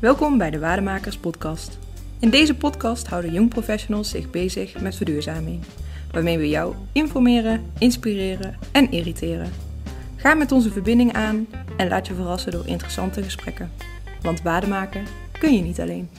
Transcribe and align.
Welkom 0.00 0.38
bij 0.38 0.50
de 0.50 0.58
Waardemakers 0.58 1.18
Podcast. 1.18 1.78
In 2.18 2.30
deze 2.30 2.54
podcast 2.54 3.06
houden 3.06 3.32
jong 3.32 3.48
professionals 3.48 4.10
zich 4.10 4.30
bezig 4.30 4.80
met 4.80 4.96
verduurzaming, 4.96 5.62
waarmee 6.12 6.38
we 6.38 6.48
jou 6.48 6.74
informeren, 6.92 7.72
inspireren 7.78 8.58
en 8.72 8.90
irriteren. 8.90 9.50
Ga 10.16 10.34
met 10.34 10.52
onze 10.52 10.70
verbinding 10.70 11.12
aan 11.12 11.46
en 11.76 11.88
laat 11.88 12.06
je 12.06 12.14
verrassen 12.14 12.52
door 12.52 12.66
interessante 12.66 13.22
gesprekken. 13.22 13.72
Want 14.22 14.42
waarde 14.42 14.66
maken 14.66 15.04
kun 15.38 15.54
je 15.54 15.62
niet 15.62 15.80
alleen. 15.80 16.10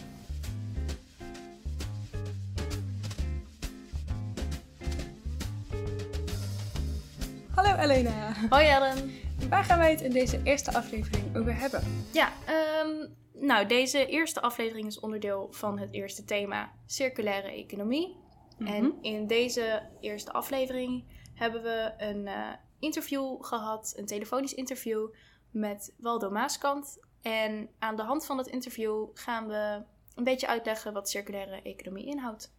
Hallo 7.54 7.76
Elena. 7.76 8.34
Hoi 8.50 8.66
Ellen. 8.66 9.12
Waar 9.50 9.64
gaan 9.64 9.78
wij 9.80 9.92
het 9.92 10.02
in 10.02 10.12
deze 10.12 10.40
eerste 10.44 10.74
aflevering 10.74 11.24
over 11.36 11.60
hebben? 11.60 11.82
Ja, 12.12 12.30
ehm, 12.46 13.08
nou 13.40 13.66
deze 13.66 14.06
eerste 14.06 14.42
aflevering 14.42 14.88
is 14.88 15.00
onderdeel 15.00 15.48
van 15.52 15.80
het 15.80 15.92
eerste 15.92 16.26
thema 16.26 16.72
circulaire 16.86 17.52
economie. 17.52 18.18
En 18.60 18.98
in 19.02 19.28
deze 19.28 19.90
eerste 20.00 20.32
aflevering 20.32 21.04
hebben 21.34 21.62
we 21.64 21.94
een 21.98 22.28
eh, 22.28 22.54
interview 22.80 23.44
gehad, 23.44 23.94
een 23.98 24.06
telefonisch 24.06 24.54
interview 24.54 25.08
met 25.52 25.94
Waldo 25.98 26.30
Maaskant. 26.30 27.00
En 27.22 27.70
aan 27.80 27.96
de 27.96 28.02
hand 28.02 28.26
van 28.26 28.38
dat 28.38 28.48
interview 28.48 29.08
gaan 29.14 29.48
we 29.48 29.84
een 30.16 30.24
beetje 30.24 30.48
uitleggen 30.48 30.94
wat 30.94 31.10
circulaire 31.10 31.62
economie 31.62 32.06
inhoudt. 32.06 32.54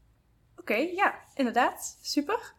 Oké, 0.57 0.75
ja, 0.75 1.19
inderdaad. 1.35 1.99
Super. 2.03 2.55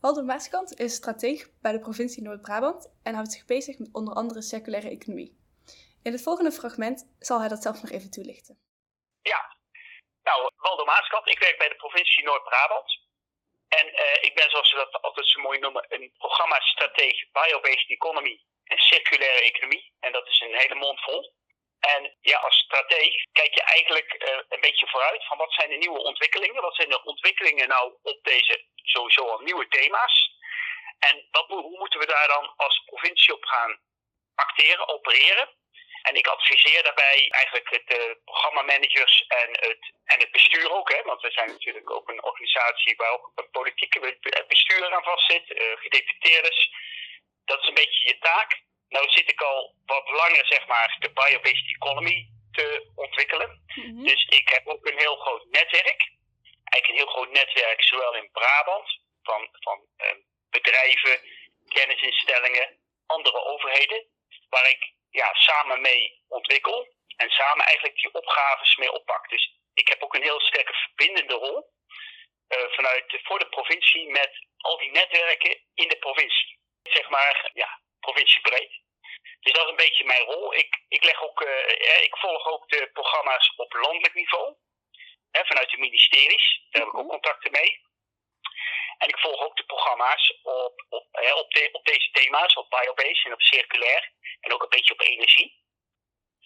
Waldo 0.00 0.22
Maaskant 0.22 0.78
is 0.78 0.94
strateeg 0.94 1.50
bij 1.60 1.72
de 1.72 1.78
provincie 1.78 2.22
Noord-Brabant 2.22 2.90
en 3.02 3.14
houdt 3.14 3.32
zich 3.32 3.44
bezig 3.44 3.78
met 3.78 3.88
onder 3.92 4.14
andere 4.14 4.42
circulaire 4.42 4.90
economie. 4.90 5.38
In 6.02 6.12
het 6.12 6.22
volgende 6.22 6.52
fragment 6.52 6.98
zal 7.18 7.38
hij 7.40 7.48
dat 7.48 7.62
zelf 7.62 7.82
nog 7.82 7.90
even 7.90 8.10
toelichten. 8.10 8.54
Ja, 9.22 9.56
nou, 10.22 10.50
Waldo 10.56 10.84
Maaskant, 10.84 11.28
ik 11.28 11.38
werk 11.38 11.58
bij 11.58 11.68
de 11.68 11.82
provincie 11.84 12.24
Noord-Brabant. 12.24 12.98
En 13.68 13.94
eh, 13.94 14.22
ik 14.22 14.34
ben, 14.34 14.50
zoals 14.50 14.68
ze 14.68 14.76
dat 14.76 15.02
altijd 15.02 15.28
zo 15.28 15.40
mooi 15.40 15.58
noemen, 15.58 15.84
een 15.88 16.12
programma-strateeg 16.18 17.30
Biobased 17.32 17.90
Economy 17.90 18.44
en 18.64 18.78
Circulaire 18.78 19.42
Economie. 19.42 19.92
En 20.00 20.12
dat 20.12 20.26
is 20.28 20.40
een 20.40 20.56
hele 20.56 20.74
mond 20.74 21.00
vol. 21.00 21.34
En 21.80 22.16
ja, 22.20 22.38
als 22.38 22.56
strateeg 22.56 23.14
kijk 23.32 23.54
je 23.54 23.62
eigenlijk 23.62 24.22
uh, 24.22 24.38
een 24.48 24.60
beetje 24.60 24.88
vooruit 24.88 25.26
van 25.26 25.38
wat 25.38 25.52
zijn 25.52 25.70
de 25.70 25.76
nieuwe 25.76 26.02
ontwikkelingen. 26.02 26.62
Wat 26.62 26.74
zijn 26.74 26.88
de 26.88 27.04
ontwikkelingen 27.04 27.68
nou 27.68 27.94
op 28.02 28.18
deze 28.22 28.64
sowieso 28.74 29.28
al 29.28 29.38
nieuwe 29.38 29.68
thema's. 29.68 30.38
En 30.98 31.28
wat, 31.30 31.46
hoe 31.46 31.78
moeten 31.78 32.00
we 32.00 32.06
daar 32.06 32.28
dan 32.28 32.52
als 32.56 32.82
provincie 32.84 33.34
op 33.34 33.44
gaan 33.44 33.80
acteren, 34.34 34.88
opereren? 34.88 35.48
En 36.02 36.14
ik 36.14 36.26
adviseer 36.26 36.82
daarbij 36.82 37.28
eigenlijk 37.30 37.70
het 37.70 37.98
uh, 37.98 38.14
programmamanagers 38.24 39.24
en 39.28 39.50
het, 39.50 39.92
en 40.04 40.18
het 40.20 40.30
bestuur 40.30 40.72
ook. 40.72 40.92
Hè, 40.92 41.02
want 41.02 41.20
we 41.20 41.30
zijn 41.30 41.50
natuurlijk 41.50 41.90
ook 41.90 42.08
een 42.08 42.22
organisatie 42.22 42.96
waar 42.96 43.12
ook 43.12 43.32
een 43.34 43.50
politieke 43.50 44.18
bestuur 44.48 44.94
aan 44.94 45.02
vastzit, 45.02 45.50
uh, 45.50 45.76
gedeputeerders. 45.76 46.70
Dat 47.44 47.60
is 47.62 47.68
een 47.68 47.74
beetje 47.74 48.08
je 48.08 48.18
taak. 48.18 48.60
Nou 48.88 49.10
zit 49.10 49.30
ik 49.30 49.40
al 49.40 49.74
wat 49.86 50.08
langer, 50.08 50.46
zeg 50.46 50.66
maar, 50.66 50.96
de 50.98 51.12
biobased 51.12 51.68
economy 51.76 52.28
te 52.52 52.90
ontwikkelen. 52.94 53.62
Mm-hmm. 53.74 54.04
Dus 54.04 54.24
ik 54.24 54.48
heb 54.48 54.66
ook 54.66 54.86
een 54.86 54.98
heel 54.98 55.16
groot 55.16 55.44
netwerk. 55.50 56.00
Eigenlijk 56.64 56.88
een 56.88 57.06
heel 57.06 57.14
groot 57.14 57.30
netwerk, 57.30 57.82
zowel 57.82 58.14
in 58.14 58.30
Brabant, 58.30 59.00
van, 59.22 59.48
van 59.52 59.86
uh, 59.98 60.06
bedrijven, 60.50 61.20
kennisinstellingen, 61.68 62.78
andere 63.06 63.44
overheden, 63.44 64.06
waar 64.48 64.68
ik 64.68 64.92
ja, 65.10 65.34
samen 65.34 65.80
mee 65.80 66.22
ontwikkel 66.28 66.88
en 67.16 67.30
samen 67.30 67.64
eigenlijk 67.64 67.96
die 67.96 68.14
opgaves 68.14 68.76
mee 68.76 68.92
oppak. 68.92 69.28
Dus 69.28 69.58
ik 69.74 69.88
heb 69.88 70.02
ook 70.02 70.14
een 70.14 70.22
heel 70.22 70.40
sterke 70.40 70.72
verbindende 70.72 71.34
rol 71.34 71.72
uh, 72.48 72.72
vanuit 72.76 73.20
voor 73.22 73.38
de 73.38 73.48
provincie 73.48 74.10
met 74.10 74.46
al 74.56 74.78
die 74.78 74.90
netwerken 74.90 75.64
in 75.74 75.88
de 75.88 75.96
provincie. 75.96 76.58
Zeg 76.82 77.08
maar, 77.08 77.50
ja, 77.54 77.80
provinciebreed. 78.00 78.72
Dus 79.40 79.52
dat 79.52 79.64
is 79.64 79.70
een 79.70 79.84
beetje 79.84 80.04
mijn 80.04 80.24
rol. 80.24 80.54
Ik, 80.54 80.82
ik, 80.88 81.04
leg 81.04 81.22
ook, 81.22 81.40
uh, 81.40 82.02
ik 82.02 82.16
volg 82.16 82.46
ook 82.46 82.68
de 82.68 82.90
programma's 82.92 83.52
op 83.56 83.72
landelijk 83.72 84.14
niveau. 84.14 84.56
Hè, 85.30 85.44
vanuit 85.44 85.70
de 85.70 85.78
ministeries. 85.78 86.66
Daar 86.70 86.82
heb 86.82 86.92
ik 86.92 86.98
ook 86.98 87.08
contacten 87.08 87.50
mee. 87.50 87.88
En 89.02 89.08
ik 89.08 89.18
volg 89.18 89.40
ook 89.44 89.56
de 89.56 89.64
programma's 89.64 90.24
op, 90.42 90.84
op, 90.88 91.06
hè, 91.10 91.32
op, 91.42 91.50
de, 91.50 91.68
op 91.72 91.84
deze 91.84 92.10
thema's, 92.10 92.54
op 92.56 92.70
biobased 92.70 93.24
en 93.24 93.32
op 93.32 93.40
circulair. 93.40 94.12
En 94.40 94.52
ook 94.52 94.62
een 94.62 94.76
beetje 94.76 94.92
op 94.92 95.00
energie. 95.00 95.48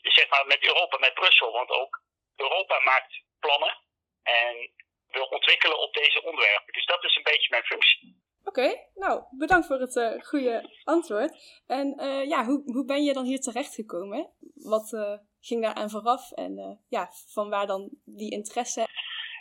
Dus 0.03 0.15
zeg 0.15 0.29
maar 0.29 0.47
met 0.47 0.63
Europa, 0.65 0.99
met 0.99 1.15
Brussel. 1.15 1.53
Want 1.53 1.71
ook 1.71 2.03
Europa 2.37 2.81
maakt 2.81 3.23
plannen 3.39 3.75
en 4.23 4.73
wil 5.07 5.25
ontwikkelen 5.25 5.79
op 5.79 5.95
deze 5.95 6.23
onderwerpen. 6.23 6.73
Dus 6.73 6.87
dat 6.87 7.05
is 7.05 7.17
een 7.17 7.23
beetje 7.23 7.51
mijn 7.51 7.65
functie. 7.65 8.23
Oké, 8.45 8.61
okay, 8.61 8.91
nou 8.95 9.23
bedankt 9.31 9.67
voor 9.67 9.81
het 9.81 9.97
uh, 9.97 10.23
goede 10.23 10.81
antwoord. 10.85 11.63
En 11.67 11.87
uh, 12.01 12.29
ja, 12.29 12.45
hoe, 12.45 12.63
hoe 12.65 12.85
ben 12.85 13.05
je 13.05 13.13
dan 13.13 13.25
hier 13.25 13.41
terechtgekomen? 13.41 14.35
Wat 14.55 14.93
uh, 14.93 15.19
ging 15.41 15.63
daar 15.63 15.75
aan 15.75 15.91
vooraf 15.91 16.33
en 16.33 16.85
ja, 16.89 17.09
van 17.33 17.51
waar 17.51 17.67
dan 17.67 17.91
die 18.05 18.33
interesse? 18.33 18.81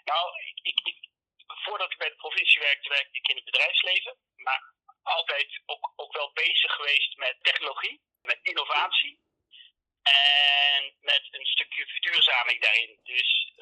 Nou, 0.03 0.23
ik, 0.49 0.59
ik, 0.61 0.79
ik, 0.87 0.97
voordat 1.65 1.91
ik 1.91 1.97
bij 1.97 2.09
de 2.09 2.15
provincie 2.33 2.61
werkte, 2.61 2.89
werkte 2.89 3.17
ik 3.17 3.27
in 3.27 3.35
het 3.35 3.45
bedrijfsleven. 3.45 4.17
Maar 4.35 4.61
altijd 5.03 5.61
ook, 5.65 5.93
ook 5.95 6.13
wel 6.13 6.31
bezig 6.33 6.71
geweest 6.71 7.17
met 7.17 7.35
technologie, 7.41 8.01
met 8.21 8.39
innovatie. 8.41 9.21
En 10.03 10.93
met 10.99 11.27
een 11.31 11.45
stukje 11.45 11.85
verduurzaming 11.87 12.61
daarin. 12.61 12.99
Dus 13.03 13.53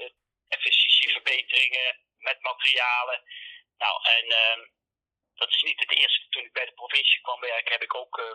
efficiëntieverbeteringen 0.48 2.00
met 2.18 2.42
materialen. 2.42 3.24
Nou, 3.78 3.96
en 4.18 4.26
dat 5.34 5.54
is 5.54 5.62
niet 5.62 5.80
het 5.80 5.98
eerste. 5.98 6.30
Toen 6.30 6.44
ik 6.44 6.54
bij 6.54 6.66
de 6.66 6.74
provincie 6.74 7.22
kwam 7.22 7.40
werken, 7.40 7.72
heb 7.72 7.84
ik 7.84 7.96
ook 7.96 8.18
uh, 8.18 8.26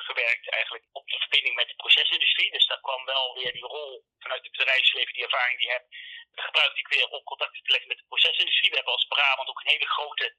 gewerkt 0.00 0.50
eigenlijk 0.50 0.84
op 0.92 1.08
de 1.08 1.18
verbinding 1.18 1.54
met 1.54 1.68
de 1.68 1.74
procesindustrie. 1.74 2.50
Dus 2.50 2.66
daar 2.66 2.80
kwam 2.80 3.04
wel 3.04 3.34
weer 3.34 3.52
die 3.52 3.66
rol 3.66 4.04
vanuit 4.18 4.42
het 4.42 4.56
bedrijfsleven, 4.56 5.12
die 5.12 5.24
ervaring 5.24 5.58
die 5.58 5.66
ik 5.66 5.72
heb, 5.72 5.86
gebruikte 6.32 6.80
ik 6.80 6.88
weer 6.88 7.08
om 7.08 7.22
contact 7.22 7.64
te 7.64 7.70
leggen 7.70 7.88
met 7.88 7.98
de 7.98 8.04
procesindustrie. 8.08 8.70
We 8.70 8.76
hebben 8.76 8.92
als 8.92 9.06
Brabant 9.06 9.48
ook 9.48 9.60
een 9.60 9.74
hele 9.74 9.88
grote, 9.88 10.36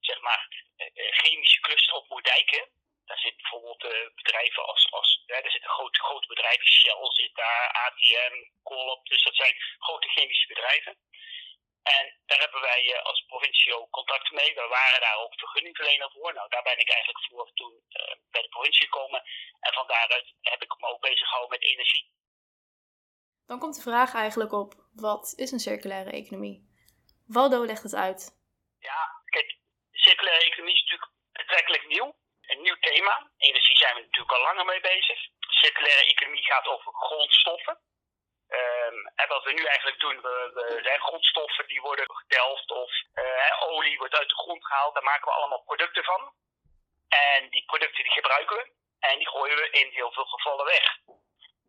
zeg 0.00 0.20
maar, 0.20 0.48
uh, 0.76 1.12
chemische 1.12 1.60
cluster 1.60 1.94
op 1.94 2.08
Moerdijk. 2.08 2.50
Daar 3.04 3.18
zitten 3.18 3.42
bijvoorbeeld 3.42 3.84
uh, 3.84 4.14
bedrijven 4.14 4.66
als, 4.66 4.90
als 4.90 5.22
daar 5.26 5.50
zitten 5.50 5.70
grote, 5.70 6.00
grote 6.00 6.26
bedrijven, 6.26 6.66
Shell 6.66 7.10
zit 7.10 7.34
daar, 7.34 7.70
ATM, 7.72 8.34
Colop, 8.62 9.06
dus 9.06 9.22
dat 9.22 9.34
zijn 9.36 9.54
grote 9.78 10.08
chemische 10.08 10.46
bedrijven. 10.46 10.98
En 11.96 12.04
daar 12.26 12.40
hebben 12.44 12.60
wij 12.60 12.82
uh, 12.84 13.02
als 13.02 13.24
provincie 13.26 13.76
ook 13.76 13.90
contact 13.90 14.30
mee. 14.30 14.54
We 14.54 14.66
waren 14.78 15.00
daar 15.00 15.18
ook 15.22 15.38
vergunningverlener 15.38 16.10
voor. 16.10 16.32
Nou, 16.34 16.48
daar 16.48 16.62
ben 16.62 16.78
ik 16.78 16.90
eigenlijk 16.90 17.24
voor 17.24 17.50
toen 17.54 17.74
uh, 17.74 18.14
bij 18.30 18.42
de 18.42 18.48
provincie 18.48 18.84
gekomen. 18.84 19.22
En 19.60 19.72
van 19.72 19.86
daaruit 19.86 20.34
heb 20.40 20.62
ik 20.62 20.74
me 20.80 20.86
ook 20.86 21.00
bezig 21.00 21.28
gehouden 21.28 21.58
met 21.58 21.68
energie. 21.68 22.10
Dan 23.46 23.58
komt 23.58 23.76
de 23.76 23.88
vraag 23.90 24.14
eigenlijk 24.14 24.52
op, 24.52 24.74
wat 24.92 25.32
is 25.36 25.50
een 25.50 25.66
circulaire 25.68 26.10
economie? 26.10 26.56
Waldo 27.26 27.64
legt 27.64 27.82
het 27.82 27.94
uit. 27.94 28.20
Ja, 28.78 29.00
kijk, 29.24 29.58
circulaire 29.92 30.44
economie 30.44 30.74
is 30.74 30.82
natuurlijk 30.82 31.12
betrekkelijk 31.32 31.86
nieuw. 31.86 32.16
Een 32.40 32.62
nieuw 32.62 32.78
thema. 32.80 33.30
Energie 33.36 33.76
zijn 33.76 33.94
we 33.94 34.00
natuurlijk 34.00 34.32
al 34.32 34.42
langer 34.42 34.64
mee 34.64 34.80
bezig. 34.80 35.18
Circulaire 35.40 36.06
economie 36.06 36.42
gaat 36.42 36.66
over 36.66 36.92
grondstoffen. 36.92 37.78
En 39.14 39.28
wat 39.28 39.44
we 39.44 39.52
nu 39.52 39.64
eigenlijk 39.64 40.00
doen, 40.00 40.20
we, 40.20 40.50
we 40.54 40.80
zijn 40.82 41.00
grondstoffen 41.00 41.66
die 41.66 41.80
worden 41.80 42.06
gedelft 42.06 42.70
of 42.70 42.92
uh, 43.14 43.62
olie 43.62 43.98
wordt 43.98 44.14
uit 44.14 44.28
de 44.28 44.34
grond 44.34 44.66
gehaald. 44.66 44.94
Daar 44.94 45.02
maken 45.02 45.24
we 45.24 45.38
allemaal 45.38 45.62
producten 45.62 46.04
van. 46.04 46.32
En 47.08 47.50
die 47.50 47.64
producten 47.64 48.02
die 48.04 48.12
gebruiken 48.12 48.56
we 48.56 48.70
en 49.00 49.18
die 49.18 49.28
gooien 49.28 49.56
we 49.56 49.70
in 49.70 49.90
heel 49.90 50.12
veel 50.12 50.24
gevallen 50.24 50.64
weg. 50.64 50.96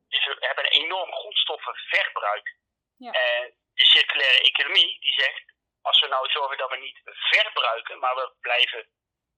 Dus 0.10 0.26
we 0.26 0.36
hebben 0.40 0.66
een 0.66 0.82
enorm 0.84 1.12
grondstoffenverbruik. 1.12 2.56
Ja. 2.98 3.12
En 3.12 3.54
de 3.74 3.86
circulaire 3.86 4.42
economie 4.42 5.00
die 5.00 5.14
zegt, 5.14 5.44
als 5.82 6.00
we 6.00 6.08
nou 6.08 6.30
zorgen 6.30 6.58
dat 6.58 6.70
we 6.70 6.78
niet 6.78 7.02
verbruiken, 7.04 8.00
maar 8.00 8.16
we 8.16 8.32
blijven 8.42 8.88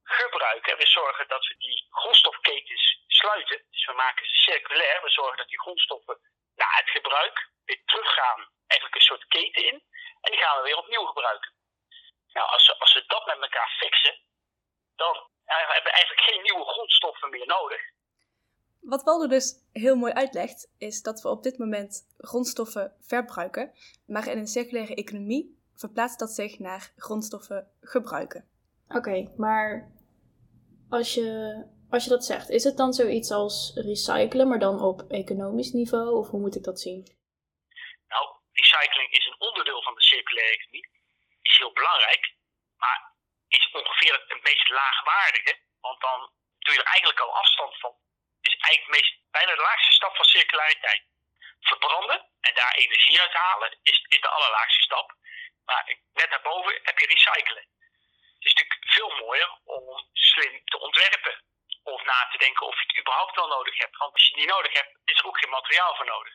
gebruiken. 0.04 0.78
We 0.78 0.88
zorgen 0.88 1.28
dat 1.28 1.48
we 1.48 1.56
die 1.58 1.88
grondstofketens 1.90 3.04
sluiten. 3.08 3.66
Dus 3.70 3.86
we 3.86 3.94
maken 3.94 4.26
ze 4.26 4.36
circulair. 4.36 5.02
We 5.02 5.10
zorgen 5.10 5.38
dat 5.38 5.48
die 5.48 5.60
grondstoffen 5.60 6.20
na 6.62 6.68
het 6.82 6.90
gebruik 6.98 7.36
weer 7.66 7.82
teruggaan, 7.86 8.40
eigenlijk 8.68 8.96
een 9.00 9.10
soort 9.12 9.26
keten 9.28 9.64
in. 9.70 9.78
En 10.22 10.32
die 10.32 10.42
gaan 10.42 10.58
we 10.58 10.64
weer 10.64 10.84
opnieuw 10.84 11.06
gebruiken. 11.06 11.52
Nou, 12.34 12.48
als 12.56 12.68
we, 12.68 12.74
als 12.80 12.94
we 12.94 13.04
dat 13.08 13.26
met 13.26 13.42
elkaar 13.48 13.72
fixen, 13.80 14.16
dan 14.96 15.16
hebben 15.46 15.92
we 15.92 15.98
eigenlijk 15.98 16.28
geen 16.30 16.42
nieuwe 16.42 16.66
grondstoffen 16.66 17.30
meer 17.30 17.48
nodig. 17.48 17.82
Wat 18.82 19.04
Waldo 19.04 19.28
dus 19.28 19.48
heel 19.74 19.96
mooi 19.96 20.14
uitlegt, 20.14 20.74
is 20.78 21.02
dat 21.02 21.22
we 21.22 21.30
op 21.30 21.44
dit 21.44 21.58
moment 21.58 21.94
grondstoffen 22.18 22.96
verbruiken, 23.02 23.74
maar 24.08 24.28
in 24.28 24.38
een 24.38 24.48
circulaire 24.48 24.96
economie 24.96 25.60
verplaatst 25.76 26.20
dat 26.20 26.30
zich 26.30 26.60
naar 26.60 26.92
grondstoffen 26.98 27.72
gebruiken. 27.82 28.50
Oké, 28.88 28.98
okay, 28.98 29.34
maar 29.38 29.92
als 30.90 31.14
je 31.14 31.64
als 31.92 32.04
je 32.04 32.10
dat 32.10 32.26
zegt, 32.26 32.50
is 32.50 32.64
het 32.64 32.78
dan 32.78 32.94
zoiets 32.94 33.32
als 33.32 33.72
recyclen, 33.76 34.48
maar 34.48 34.60
dan 34.60 34.82
op 34.82 35.02
economisch 35.10 35.72
niveau? 35.72 36.18
Of 36.18 36.30
hoe 36.30 36.40
moet 36.40 36.56
ik 36.56 36.64
dat 36.64 36.80
zien? 36.80 37.20
recycling 38.62 39.12
is 39.12 39.26
een 39.26 39.40
onderdeel 39.48 39.82
van 39.84 39.96
de 39.96 40.04
circulaire 40.04 40.54
economie, 40.54 40.90
is 41.42 41.58
heel 41.58 41.74
belangrijk, 41.74 42.34
maar 42.78 43.00
is 43.48 43.72
ongeveer 43.72 44.14
het 44.28 44.44
meest 44.44 44.70
laagwaardige, 44.70 45.60
want 45.80 46.02
dan 46.02 46.20
doe 46.60 46.74
je 46.74 46.80
er 46.80 46.92
eigenlijk 46.94 47.20
al 47.20 47.36
afstand 47.36 47.80
van. 47.80 47.94
Is 48.42 48.56
eigenlijk 48.56 49.02
meest, 49.02 49.14
bijna 49.32 49.56
de 49.56 49.62
laagste 49.62 49.92
stap 49.92 50.16
van 50.16 50.26
circulariteit. 50.26 51.04
Verbranden 51.60 52.30
en 52.40 52.54
daar 52.54 52.76
energie 52.76 53.22
uit 53.22 53.34
halen 53.34 53.80
is, 53.84 54.06
is 54.08 54.22
de 54.22 54.28
allerlaagste 54.28 54.82
stap. 54.82 55.14
Maar 55.66 55.98
net 56.14 56.30
daarboven 56.30 56.80
heb 56.84 57.00
je 57.00 57.06
recyclen. 57.06 57.66
Het 58.38 58.46
is 58.50 58.54
natuurlijk 58.54 58.92
veel 58.92 59.10
mooier 59.10 59.52
om 59.64 60.10
slim 60.14 60.62
te 60.66 60.80
ontwerpen. 60.80 61.44
Na 62.12 62.20
te 62.32 62.38
denken 62.46 62.68
of 62.68 62.76
je 62.80 62.86
het 62.88 63.00
überhaupt 63.00 63.36
wel 63.36 63.48
nodig 63.48 63.76
hebt. 63.78 63.98
Want 63.98 64.14
als 64.14 64.28
je 64.28 64.36
die 64.36 64.54
nodig 64.56 64.74
hebt, 64.80 64.92
is 65.12 65.20
er 65.20 65.28
ook 65.28 65.40
geen 65.42 65.58
materiaal 65.60 65.96
voor 65.96 66.06
nodig. 66.06 66.34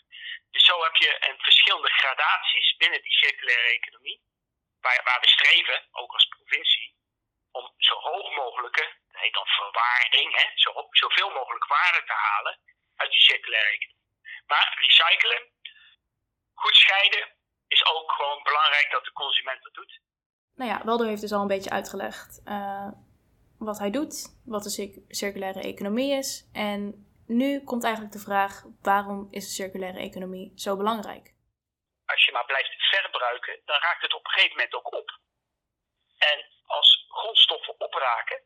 Dus 0.50 0.64
zo 0.64 0.82
heb 0.82 0.96
je 0.96 1.10
een 1.28 1.38
verschillende 1.48 1.92
gradaties 2.00 2.76
binnen 2.76 3.02
die 3.02 3.18
circulaire 3.24 3.68
economie. 3.78 4.18
Waar, 4.80 5.00
waar 5.04 5.20
we 5.20 5.28
streven, 5.28 5.78
ook 5.90 6.12
als 6.12 6.26
provincie, 6.36 6.94
om 7.50 7.74
zo 7.76 7.94
hoog 7.94 8.28
mogelijke, 8.34 8.84
dat 9.10 9.20
heet 9.20 9.34
dan 9.34 9.46
verwaarding, 9.46 10.28
hè, 10.40 10.46
zo, 10.54 10.70
zoveel 10.90 11.30
mogelijk 11.30 11.66
waarde 11.66 12.02
te 12.04 12.12
halen 12.12 12.58
uit 12.96 13.10
die 13.10 13.20
circulaire 13.20 13.70
economie. 13.70 14.10
Maar 14.46 14.76
recyclen, 14.80 15.40
goed 16.54 16.76
scheiden, 16.76 17.24
is 17.68 17.86
ook 17.86 18.12
gewoon 18.12 18.42
belangrijk 18.42 18.90
dat 18.90 19.04
de 19.04 19.12
consument 19.12 19.62
dat 19.62 19.74
doet. 19.74 20.00
Nou 20.54 20.70
ja, 20.70 20.84
Waldo 20.84 21.04
heeft 21.04 21.20
dus 21.20 21.32
al 21.32 21.40
een 21.40 21.54
beetje 21.56 21.70
uitgelegd 21.70 22.40
uh, 22.44 22.88
wat 23.66 23.78
hij 23.78 23.90
doet, 23.90 24.14
wat 24.44 24.62
de 24.62 25.04
circulaire 25.08 25.60
economie 25.60 26.12
is. 26.12 26.48
En 26.52 26.80
nu 27.26 27.64
komt 27.64 27.84
eigenlijk 27.84 28.14
de 28.14 28.26
vraag: 28.28 28.64
waarom 28.82 29.28
is 29.30 29.44
de 29.44 29.54
circulaire 29.62 29.98
economie 29.98 30.52
zo 30.56 30.76
belangrijk? 30.76 31.34
Als 32.06 32.24
je 32.24 32.32
maar 32.32 32.46
blijft 32.46 32.76
verbruiken, 33.16 33.60
dan 33.64 33.78
raakt 33.80 34.02
het 34.02 34.14
op 34.14 34.24
een 34.24 34.30
gegeven 34.30 34.56
moment 34.56 34.74
ook 34.74 34.92
op. 34.92 35.08
En 36.18 36.38
als 36.66 37.06
grondstoffen 37.08 37.80
opraken, 37.80 38.38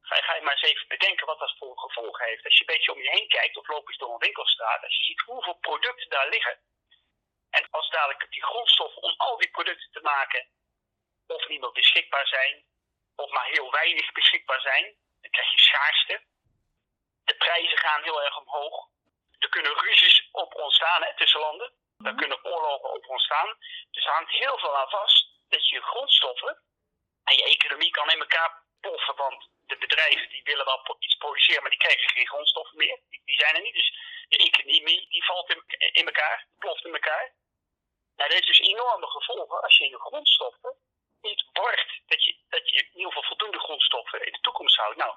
ga 0.00 0.34
je 0.34 0.42
maar 0.42 0.52
eens 0.52 0.70
even 0.70 0.88
bedenken 0.88 1.26
wat 1.26 1.38
dat 1.38 1.56
voor 1.58 1.78
gevolgen 1.78 2.26
heeft. 2.26 2.44
Als 2.44 2.56
je 2.58 2.60
een 2.60 2.74
beetje 2.74 2.92
om 2.92 3.02
je 3.02 3.10
heen 3.10 3.28
kijkt 3.28 3.56
of 3.56 3.68
loop 3.68 3.88
eens 3.88 3.98
door 3.98 4.12
een 4.12 4.26
winkelstraat, 4.28 4.82
als 4.82 4.96
je 4.96 5.04
ziet 5.04 5.20
hoeveel 5.20 5.58
producten 5.68 6.10
daar 6.10 6.28
liggen. 6.28 6.58
En 7.50 7.66
als 7.70 7.90
dadelijk 7.90 8.26
die 8.30 8.44
grondstoffen 8.44 9.02
om 9.02 9.14
al 9.16 9.36
die 9.36 9.50
producten 9.50 9.90
te 9.92 10.00
maken 10.00 10.46
of 11.26 11.48
niet 11.48 11.60
meer 11.60 11.72
beschikbaar 11.72 12.26
zijn, 12.26 12.64
of 13.22 13.30
maar 13.30 13.46
heel 13.46 13.70
weinig 13.70 14.12
beschikbaar 14.12 14.60
zijn, 14.60 14.84
dan 15.20 15.30
krijg 15.30 15.52
je 15.52 15.58
schaarste. 15.58 16.24
De 17.24 17.34
prijzen 17.34 17.78
gaan 17.78 18.02
heel 18.02 18.22
erg 18.22 18.38
omhoog. 18.38 18.88
Er 19.38 19.48
kunnen 19.48 19.78
ruzies 19.78 20.28
op 20.32 20.54
ontstaan 20.54 21.02
hè, 21.02 21.16
tussen 21.16 21.40
landen. 21.40 21.72
Er 21.98 22.14
kunnen 22.14 22.44
oorlogen 22.44 22.92
op 22.92 23.08
ontstaan. 23.08 23.56
Dus 23.90 24.04
er 24.06 24.12
hangt 24.12 24.30
heel 24.30 24.58
veel 24.58 24.76
aan 24.76 24.88
vast 24.88 25.26
dat 25.48 25.68
je 25.68 25.80
grondstoffen 25.80 26.62
en 27.24 27.36
je 27.36 27.44
economie 27.44 27.90
kan 27.90 28.10
in 28.10 28.20
elkaar 28.20 28.62
poffen. 28.80 29.16
Want 29.16 29.48
de 29.66 29.76
bedrijven 29.76 30.28
die 30.28 30.42
willen 30.42 30.64
wel 30.64 30.96
iets 30.98 31.16
produceren, 31.16 31.62
maar 31.62 31.70
die 31.70 31.84
krijgen 31.86 32.08
geen 32.08 32.28
grondstoffen 32.28 32.76
meer. 32.76 33.00
Die, 33.08 33.22
die 33.24 33.38
zijn 33.38 33.54
er 33.54 33.62
niet. 33.62 33.74
Dus 33.74 33.90
de 34.28 34.36
economie 34.36 35.08
die 35.08 35.24
valt 35.24 35.50
in, 35.50 35.62
in 35.92 36.06
elkaar, 36.06 36.46
ploft 36.58 36.84
in 36.84 36.94
elkaar. 36.94 37.34
Nou, 38.16 38.28
dat 38.28 38.32
heeft 38.32 38.46
dus 38.46 38.60
enorme 38.60 39.06
gevolgen 39.06 39.62
als 39.62 39.76
je 39.78 39.88
je 39.88 40.00
grondstoffen 40.00 40.76
niet 41.22 41.44
borgt. 41.52 42.00
Dat 42.06 42.24
je, 42.24 42.36
dat 42.48 42.68
je 42.70 42.76
in 42.76 42.90
ieder 42.92 43.12
geval 43.12 43.28
voldoende 43.28 43.58
grondstoffen 43.58 44.26
in 44.26 44.32
de 44.32 44.40
toekomst 44.40 44.76
houdt. 44.76 44.96
Nou, 44.96 45.14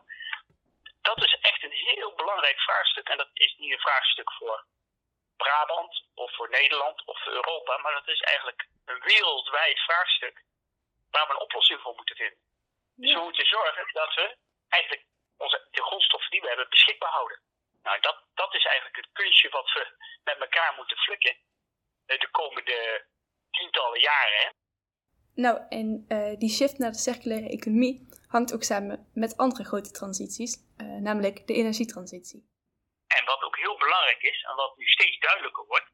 dat 1.02 1.24
is 1.24 1.38
echt 1.42 1.64
een 1.64 1.72
heel 1.72 2.14
belangrijk 2.16 2.60
vraagstuk. 2.60 3.10
En 3.10 3.18
dat 3.18 3.30
is 3.34 3.56
niet 3.58 3.72
een 3.72 3.80
vraagstuk 3.88 4.32
voor 4.32 4.66
Brabant 5.38 6.04
of 6.14 6.36
voor 6.36 6.50
Nederland 6.50 7.06
of 7.06 7.24
voor 7.24 7.32
Europa. 7.32 7.78
Maar 7.78 7.94
dat 7.94 8.08
is 8.08 8.22
eigenlijk 8.22 8.68
een 8.86 9.00
wereldwijd 9.00 9.80
vraagstuk 9.80 10.44
waar 11.12 11.28
we 11.28 11.34
een 11.34 11.48
oplossing 11.48 11.82
voor 11.82 11.96
moeten 11.96 12.16
vinden. 12.16 12.40
Dus 12.96 13.14
we 13.14 13.20
moeten 13.20 13.46
zorgen 13.46 13.88
dat 13.94 14.14
we 14.14 14.38
eigenlijk 14.70 15.06
onze, 15.38 15.68
de 15.72 15.84
grondstoffen 15.84 16.32
die 16.32 16.42
we 16.42 16.48
hebben 16.48 16.70
beschikbaar 16.70 17.12
houden. 17.12 17.40
Nou, 17.84 18.00
dat, 18.00 18.24
dat 18.34 18.54
is 18.54 18.66
eigenlijk 18.66 18.96
het 18.96 19.10
kunstje 19.12 19.50
wat 19.50 19.72
we 19.72 19.96
met 20.24 20.40
elkaar 20.40 20.74
moeten 20.76 20.98
flikken 20.98 21.38
eh, 22.06 22.20
de 22.20 22.30
komende 22.30 23.06
tientallen 23.52 24.00
jaren. 24.00 24.38
Hè? 24.38 24.50
Nou, 25.36 25.56
en 25.70 25.88
uh, 26.10 26.34
die 26.44 26.50
shift 26.58 26.78
naar 26.78 26.92
de 26.92 27.06
circulaire 27.08 27.50
economie 27.58 28.08
hangt 28.28 28.54
ook 28.54 28.64
samen 28.64 29.10
met 29.14 29.38
andere 29.38 29.64
grote 29.64 29.92
transities, 29.92 30.54
uh, 30.56 31.00
namelijk 31.08 31.48
de 31.48 31.54
energietransitie. 31.54 32.42
En 33.08 33.26
wat 33.26 33.42
ook 33.44 33.58
heel 33.58 33.78
belangrijk 33.78 34.22
is, 34.22 34.40
en 34.50 34.56
wat 34.56 34.78
nu 34.78 34.86
steeds 34.88 35.20
duidelijker 35.20 35.66
wordt, 35.66 35.90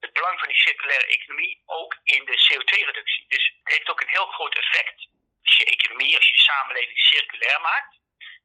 het 0.00 0.12
belang 0.12 0.38
van 0.38 0.48
die 0.48 0.56
circulaire 0.66 1.06
economie 1.06 1.62
ook 1.66 1.92
in 2.02 2.24
de 2.24 2.36
CO2-reductie. 2.46 3.24
Dus 3.28 3.44
het 3.56 3.72
heeft 3.74 3.90
ook 3.90 4.00
een 4.00 4.16
heel 4.16 4.26
groot 4.26 4.54
effect. 4.54 5.08
Als 5.42 5.56
je 5.56 5.64
economie, 5.64 6.16
als 6.16 6.28
je 6.28 6.38
samenleving 6.38 6.98
circulair 6.98 7.60
maakt, 7.60 7.92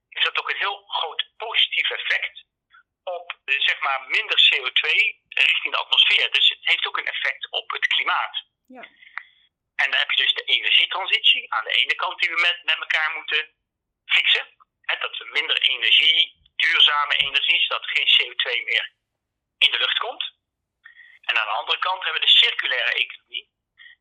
heeft 0.10 0.26
dat 0.26 0.40
ook 0.40 0.50
een 0.50 0.64
heel 0.66 0.84
groot 0.88 1.22
positief 1.38 1.90
effect 1.90 2.46
op 3.04 3.38
zeg 3.46 3.80
maar 3.80 4.06
minder 4.08 4.38
CO2 4.48 4.86
richting 5.30 5.74
de 5.74 5.84
atmosfeer. 5.84 6.32
Dus 6.32 6.50
het 6.50 6.60
heeft 6.62 6.88
ook 6.88 6.98
een 6.98 7.14
effect 7.16 7.52
op 7.52 7.72
het 7.72 7.88
klimaat. 7.88 8.46
Ja. 8.68 8.88
En 9.76 9.92
dan 9.92 10.00
heb 10.00 10.12
je 10.12 10.24
dus 10.24 10.34
de 10.34 10.44
energietransitie 10.44 11.54
aan 11.54 11.64
de 11.64 11.72
ene 11.72 11.96
kant 11.96 12.20
die 12.20 12.30
we 12.30 12.40
met, 12.42 12.64
met 12.64 12.78
elkaar 12.78 13.12
moeten 13.16 13.54
fixen. 14.06 14.48
Hè, 14.82 14.98
dat 14.98 15.18
we 15.18 15.26
minder 15.26 15.58
energie, 15.62 16.36
duurzame 16.56 17.16
energie, 17.16 17.62
zodat 17.62 17.90
geen 17.90 18.10
CO2 18.16 18.64
meer 18.64 18.94
in 19.58 19.72
de 19.72 19.78
lucht 19.78 19.98
komt. 19.98 20.34
En 21.22 21.38
aan 21.40 21.46
de 21.46 21.60
andere 21.62 21.80
kant 21.80 22.04
hebben 22.04 22.22
we 22.22 22.28
de 22.28 22.38
circulaire 22.38 22.94
economie. 22.94 23.54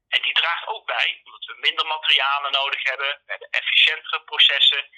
En 0.08 0.22
die 0.22 0.32
draagt 0.32 0.66
ook 0.66 0.86
bij, 0.86 1.20
omdat 1.24 1.44
we 1.44 1.54
minder 1.58 1.86
materialen 1.86 2.52
nodig 2.52 2.82
hebben, 2.82 3.08
we 3.24 3.30
hebben 3.30 3.50
efficiëntere 3.50 4.20
processen. 4.24 4.88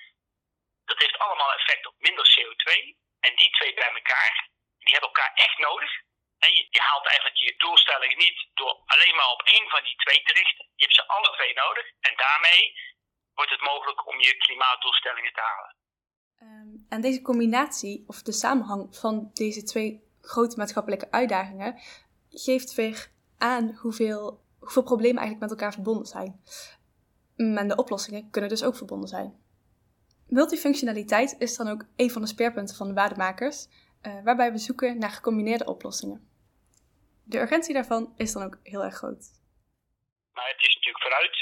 Dat 0.84 0.98
heeft 0.98 1.18
allemaal 1.18 1.52
effect 1.52 1.86
op 1.86 1.94
minder 1.98 2.26
CO2. 2.34 2.70
En 3.20 3.36
die 3.36 3.50
twee 3.50 3.74
bij 3.74 3.92
elkaar, 3.92 4.48
die 4.78 4.92
hebben 4.92 5.08
elkaar 5.08 5.32
echt 5.34 5.58
nodig. 5.58 5.92
Je, 6.54 6.80
haalt 6.88 7.06
eigenlijk 7.06 7.36
je 7.36 7.54
doelstellingen 7.56 8.18
niet 8.18 8.48
door 8.54 8.74
alleen 8.86 9.16
maar 9.16 9.30
op 9.36 9.42
één 9.42 9.68
van 9.68 9.82
die 9.82 9.96
twee 9.96 10.22
te 10.22 10.32
richten. 10.32 10.64
Je 10.74 10.82
hebt 10.84 10.94
ze 10.94 11.08
alle 11.08 11.30
twee 11.36 11.54
nodig. 11.54 11.86
En 12.00 12.14
daarmee 12.16 12.62
wordt 13.34 13.50
het 13.50 13.60
mogelijk 13.60 14.06
om 14.06 14.20
je 14.20 14.36
klimaatdoelstellingen 14.36 15.32
te 15.32 15.40
halen. 15.40 15.74
Um, 16.42 16.86
en 16.88 17.00
deze 17.00 17.22
combinatie, 17.22 18.04
of 18.06 18.22
de 18.22 18.32
samenhang 18.32 18.96
van 18.96 19.30
deze 19.32 19.62
twee 19.62 20.04
grote 20.20 20.56
maatschappelijke 20.56 21.10
uitdagingen, 21.10 21.80
geeft 22.30 22.74
weer 22.74 23.10
aan 23.38 23.78
hoeveel, 23.82 24.44
problemen 24.60 25.22
eigenlijk 25.22 25.40
met 25.40 25.50
elkaar 25.50 25.72
verbonden 25.72 26.06
zijn. 26.06 26.42
Mm, 27.36 27.56
en 27.56 27.68
de 27.68 27.76
oplossingen 27.76 28.30
kunnen 28.30 28.50
dus 28.50 28.64
ook 28.64 28.76
verbonden 28.76 29.08
zijn. 29.08 29.44
Multifunctionaliteit 30.28 31.36
is 31.38 31.56
dan 31.56 31.68
ook 31.68 31.84
een 31.96 32.10
van 32.10 32.22
de 32.22 32.28
speerpunten 32.28 32.76
van 32.76 32.88
de 32.88 32.94
waardemakers, 32.94 33.68
uh, 34.02 34.22
waarbij 34.24 34.52
we 34.52 34.58
zoeken 34.58 34.98
naar 34.98 35.10
gecombineerde 35.10 35.64
oplossingen. 35.64 36.35
De 37.32 37.38
urgentie 37.38 37.74
daarvan 37.74 38.14
is 38.16 38.32
dan 38.32 38.44
ook 38.46 38.56
heel 38.62 38.82
erg 38.88 38.94
groot. 38.94 39.22
Maar 40.32 40.48
het 40.48 40.62
is 40.66 40.74
natuurlijk 40.74 41.04
vanuit, 41.04 41.36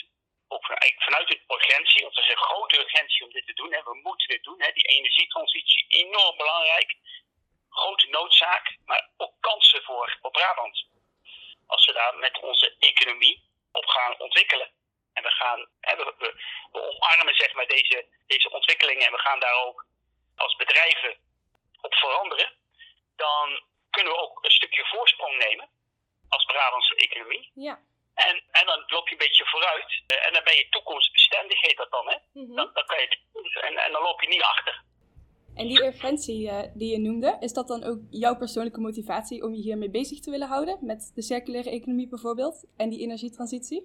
vanuit 0.99 1.29
de 1.29 1.41
urgentie, 1.49 2.03
want 2.03 2.17
er 2.17 2.23
is 2.23 2.31
een 2.31 2.47
grote 2.49 2.79
urgentie 2.79 3.25
om 3.25 3.33
dit 3.33 3.47
te 3.47 3.53
doen. 3.53 3.73
Hè. 3.73 3.83
We 3.83 4.00
moeten 4.03 4.29
dit 4.29 4.45
doen. 4.45 4.62
Hè. 4.62 4.73
Die 4.73 4.88
energietransitie 4.97 5.85
enorm 5.88 6.37
belangrijk 6.37 6.97
grote 7.69 8.09
noodzaak, 8.09 8.76
maar 8.85 9.11
ook 9.17 9.35
kansen 9.41 9.83
voor, 9.83 10.19
voor 10.21 10.31
Brabant. 10.31 10.87
Als 11.67 11.87
we 11.87 11.93
daar 11.93 12.14
met 12.17 12.41
onze 12.41 12.76
economie 12.79 13.43
op 13.73 13.87
gaan 13.87 14.19
ontwikkelen. 14.19 14.71
En 15.12 15.23
we, 15.23 15.31
gaan, 15.31 15.69
we, 15.81 16.35
omarmen 16.71 17.35
zeg 17.35 17.53
maar, 17.55 17.67
deze, 17.67 18.07
deze 18.26 18.50
ontwikkelingen 18.50 19.07
en 19.07 19.12
we 19.12 19.19
gaan 19.19 19.41
daar 19.41 19.59
ook 19.67 19.87
als 20.37 20.57
bedrijven 20.57 21.17
op 21.81 21.95
veranderen. 21.95 22.53
Dan 23.17 23.62
kunnen 23.91 24.12
we 24.12 24.19
ook 24.19 24.45
een 24.45 24.50
stukje 24.50 24.85
voorsprong 24.87 25.38
nemen 25.38 25.69
als 26.35 26.45
Brabantse 26.45 26.95
economie. 27.07 27.50
Ja. 27.55 27.75
En, 28.14 28.35
en 28.50 28.67
dan 28.67 28.85
loop 28.87 29.07
je 29.09 29.14
een 29.14 29.26
beetje 29.26 29.47
vooruit. 29.47 29.91
En 30.26 30.33
dan 30.33 30.45
ben 30.45 30.57
je 30.57 30.69
toekomstbestendig, 30.69 31.61
heet 31.61 31.76
dat 31.76 31.91
dan. 31.91 32.07
Hè? 32.11 32.17
Mhm. 32.33 32.55
dan, 32.55 32.71
dan 32.73 32.87
kan 32.87 32.99
je, 33.03 33.09
en, 33.69 33.76
en 33.76 33.93
dan 33.93 34.03
loop 34.03 34.21
je 34.21 34.29
niet 34.29 34.43
achter. 34.43 34.83
En 35.55 35.67
die 35.69 35.85
urgentie 35.85 36.41
uh, 36.47 36.62
die 36.75 36.91
je 36.91 36.99
noemde, 36.99 37.37
is 37.41 37.53
dat 37.53 37.69
dan 37.69 37.85
ook 37.85 38.00
jouw 38.11 38.37
persoonlijke 38.37 38.81
motivatie 38.81 39.43
om 39.43 39.53
je 39.55 39.62
hiermee 39.62 39.91
bezig 39.91 40.21
te 40.21 40.31
willen 40.31 40.49
houden? 40.49 40.79
Met 40.91 41.12
de 41.14 41.23
circulaire 41.23 41.71
economie 41.71 42.09
bijvoorbeeld 42.09 42.57
en 42.76 42.88
die 42.91 43.00
energietransitie? 43.00 43.81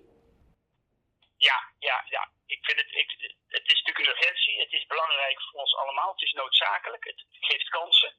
Ja, 1.37 1.57
ja, 1.79 1.97
ja. 2.09 2.31
Ik 2.45 2.65
vind 2.65 2.77
het, 2.81 2.91
ik, 2.91 3.09
het 3.47 3.67
is 3.73 3.81
natuurlijk 3.81 3.99
een 3.99 4.15
urgentie. 4.15 4.59
Het 4.59 4.73
is 4.73 4.85
belangrijk 4.85 5.41
voor 5.41 5.59
ons 5.59 5.75
allemaal. 5.75 6.11
Het 6.11 6.21
is 6.21 6.33
noodzakelijk. 6.33 7.03
Het 7.03 7.25
geeft 7.31 7.69
kansen. 7.69 8.13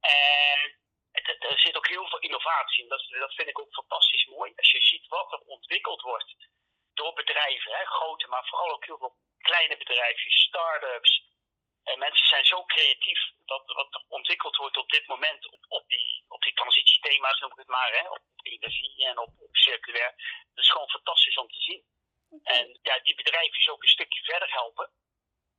En 0.00 0.58
het, 1.22 1.44
er 1.44 1.58
zit 1.58 1.76
ook 1.76 1.88
heel 1.88 2.08
veel 2.08 2.18
innovatie 2.18 2.82
in. 2.82 2.88
Dat, 2.88 3.06
dat 3.08 3.34
vind 3.34 3.48
ik 3.48 3.58
ook 3.58 3.72
fantastisch 3.72 4.26
mooi. 4.26 4.52
Als 4.56 4.70
je 4.70 4.80
ziet 4.80 5.08
wat 5.08 5.32
er 5.32 5.38
ontwikkeld 5.38 6.00
wordt 6.00 6.34
door 6.94 7.12
bedrijven, 7.12 7.72
hè, 7.72 7.84
grote, 7.84 8.26
maar 8.28 8.46
vooral 8.48 8.72
ook 8.72 8.84
heel 8.84 8.98
veel 8.98 9.16
kleine 9.38 9.76
bedrijven, 9.76 10.30
start-ups, 10.30 11.22
en 11.84 11.98
mensen 11.98 12.26
zijn 12.26 12.44
zo 12.44 12.64
creatief 12.64 13.20
dat 13.44 13.62
wat 13.66 13.94
er 13.94 14.04
ontwikkeld 14.08 14.56
wordt 14.56 14.76
op 14.76 14.90
dit 14.90 15.06
moment 15.06 15.50
op, 15.50 15.64
op, 15.68 15.88
die, 15.88 16.24
op 16.28 16.42
die 16.42 16.52
transitiethema's, 16.52 17.40
noem 17.40 17.50
ik 17.50 17.58
het 17.58 17.68
maar, 17.68 17.92
hè, 17.92 18.08
op 18.08 18.22
energie 18.42 19.06
en 19.06 19.18
op, 19.18 19.32
op 19.38 19.56
circulair. 19.56 20.14
Dat 20.54 20.64
is 20.64 20.70
gewoon 20.70 20.88
fantastisch 20.88 21.36
om 21.36 21.48
te 21.48 21.60
zien. 21.60 21.84
En 22.42 22.78
ja, 22.82 22.98
die 22.98 23.14
bedrijven 23.14 23.58
is 23.58 23.68
ook 23.68 23.82
een 23.82 23.88
stukje 23.88 24.22
verder 24.24 24.52
helpen. 24.52 24.90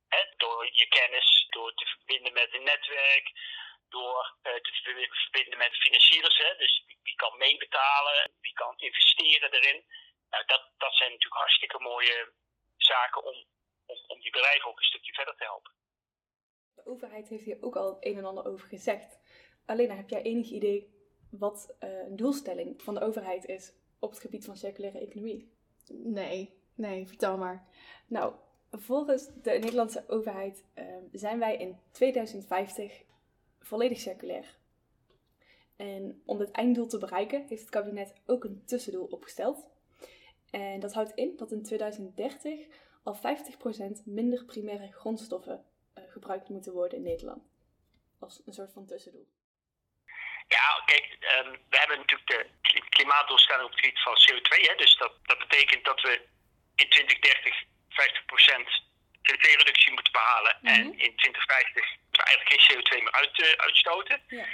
Hè, 0.08 0.24
door 0.36 0.68
je 0.72 0.86
kennis, 0.86 1.46
door 1.48 1.74
te 1.74 1.86
verbinden 1.86 2.32
met 2.32 2.54
een 2.54 2.62
netwerk, 2.62 3.30
door 3.88 4.34
uh, 4.42 4.54
te 4.54 4.72
verbinden 5.22 5.58
met 5.58 5.76
financiers. 5.76 6.38
Hè, 6.38 6.56
dus 6.56 6.84
wie, 6.86 6.98
wie, 7.02 7.14
kan 7.14 7.38
meebetalen, 7.38 8.30
wie 8.40 8.52
kan 8.52 8.74
investeren 8.76 9.52
erin. 9.52 9.84
Nou, 10.30 10.44
dat, 10.46 10.62
dat 10.78 10.94
zijn 10.94 11.10
natuurlijk 11.10 11.40
hartstikke 11.40 11.78
mooie 11.78 12.32
zaken 12.76 13.24
om, 13.24 13.46
om, 13.86 13.98
om 14.06 14.20
die 14.20 14.30
bedrijven 14.30 14.68
ook 14.68 14.78
een 14.78 14.84
stukje 14.92 15.12
verder 15.12 15.36
te 15.36 15.44
helpen. 15.44 15.72
De 16.74 16.86
overheid 16.86 17.28
heeft 17.28 17.44
hier 17.44 17.58
ook 17.60 17.76
al 17.76 17.94
het 17.94 18.04
een 18.04 18.16
en 18.16 18.24
ander 18.24 18.46
over 18.46 18.68
gezegd. 18.68 19.18
Alleen 19.66 19.90
heb 19.90 20.08
jij 20.08 20.22
enig 20.22 20.50
idee 20.50 20.94
wat 21.30 21.76
uh, 21.80 21.90
een 21.90 22.16
doelstelling 22.16 22.82
van 22.82 22.94
de 22.94 23.00
overheid 23.00 23.44
is 23.44 23.72
op 23.98 24.10
het 24.10 24.20
gebied 24.20 24.44
van 24.44 24.56
circulaire 24.56 24.98
economie? 24.98 25.54
Nee, 25.88 26.62
nee, 26.74 27.06
vertel 27.06 27.36
maar. 27.36 27.68
Nou, 28.08 28.34
volgens 28.70 29.26
de 29.26 29.50
Nederlandse 29.50 30.04
overheid 30.08 30.64
uh, 30.74 30.84
zijn 31.12 31.38
wij 31.38 31.56
in 31.56 31.80
2050 31.92 33.02
volledig 33.66 33.98
circulair. 33.98 34.56
En 35.76 36.22
om 36.26 36.38
dit 36.38 36.50
einddoel 36.50 36.86
te 36.86 36.98
bereiken 36.98 37.46
heeft 37.48 37.60
het 37.60 37.70
kabinet 37.70 38.14
ook 38.26 38.44
een 38.44 38.62
tussendoel 38.66 39.06
opgesteld. 39.06 39.66
En 40.50 40.80
dat 40.80 40.94
houdt 40.94 41.14
in 41.14 41.36
dat 41.36 41.52
in 41.52 41.62
2030 41.62 42.66
al 43.04 43.16
50% 43.16 44.04
minder 44.04 44.44
primaire 44.44 44.92
grondstoffen 44.92 45.64
uh, 45.98 46.04
gebruikt 46.08 46.48
moeten 46.48 46.72
worden 46.72 46.98
in 46.98 47.04
Nederland. 47.04 47.42
Als 48.20 48.42
een 48.46 48.52
soort 48.52 48.72
van 48.72 48.86
tussendoel. 48.86 49.28
Ja, 50.48 50.82
kijk, 50.84 51.04
um, 51.04 51.50
we 51.68 51.76
hebben 51.78 51.98
natuurlijk 51.98 52.48
de 52.62 52.88
klimaatdoelstelling 52.88 53.64
op 53.64 53.70
het 53.70 53.80
gebied 53.80 54.02
van 54.02 54.14
CO2. 54.14 54.70
Hè, 54.70 54.74
dus 54.76 54.96
dat, 54.96 55.12
dat 55.22 55.38
betekent 55.38 55.84
dat 55.84 56.00
we 56.00 56.12
in 56.74 56.88
2030 56.88 57.64
50% 57.88 58.86
CO2-reductie 59.26 59.92
moeten 59.92 60.12
behalen. 60.12 60.58
Mm 60.60 60.68
-hmm. 60.68 60.76
En 60.76 60.98
in 60.98 61.16
2050 61.16 61.96
we 62.05 62.05
eigenlijk 62.24 62.62
geen 62.62 62.76
CO2 62.76 63.02
meer 63.02 63.12
uit, 63.12 63.38
uh, 63.38 63.52
uitstoten. 63.56 64.22
Ja. 64.28 64.44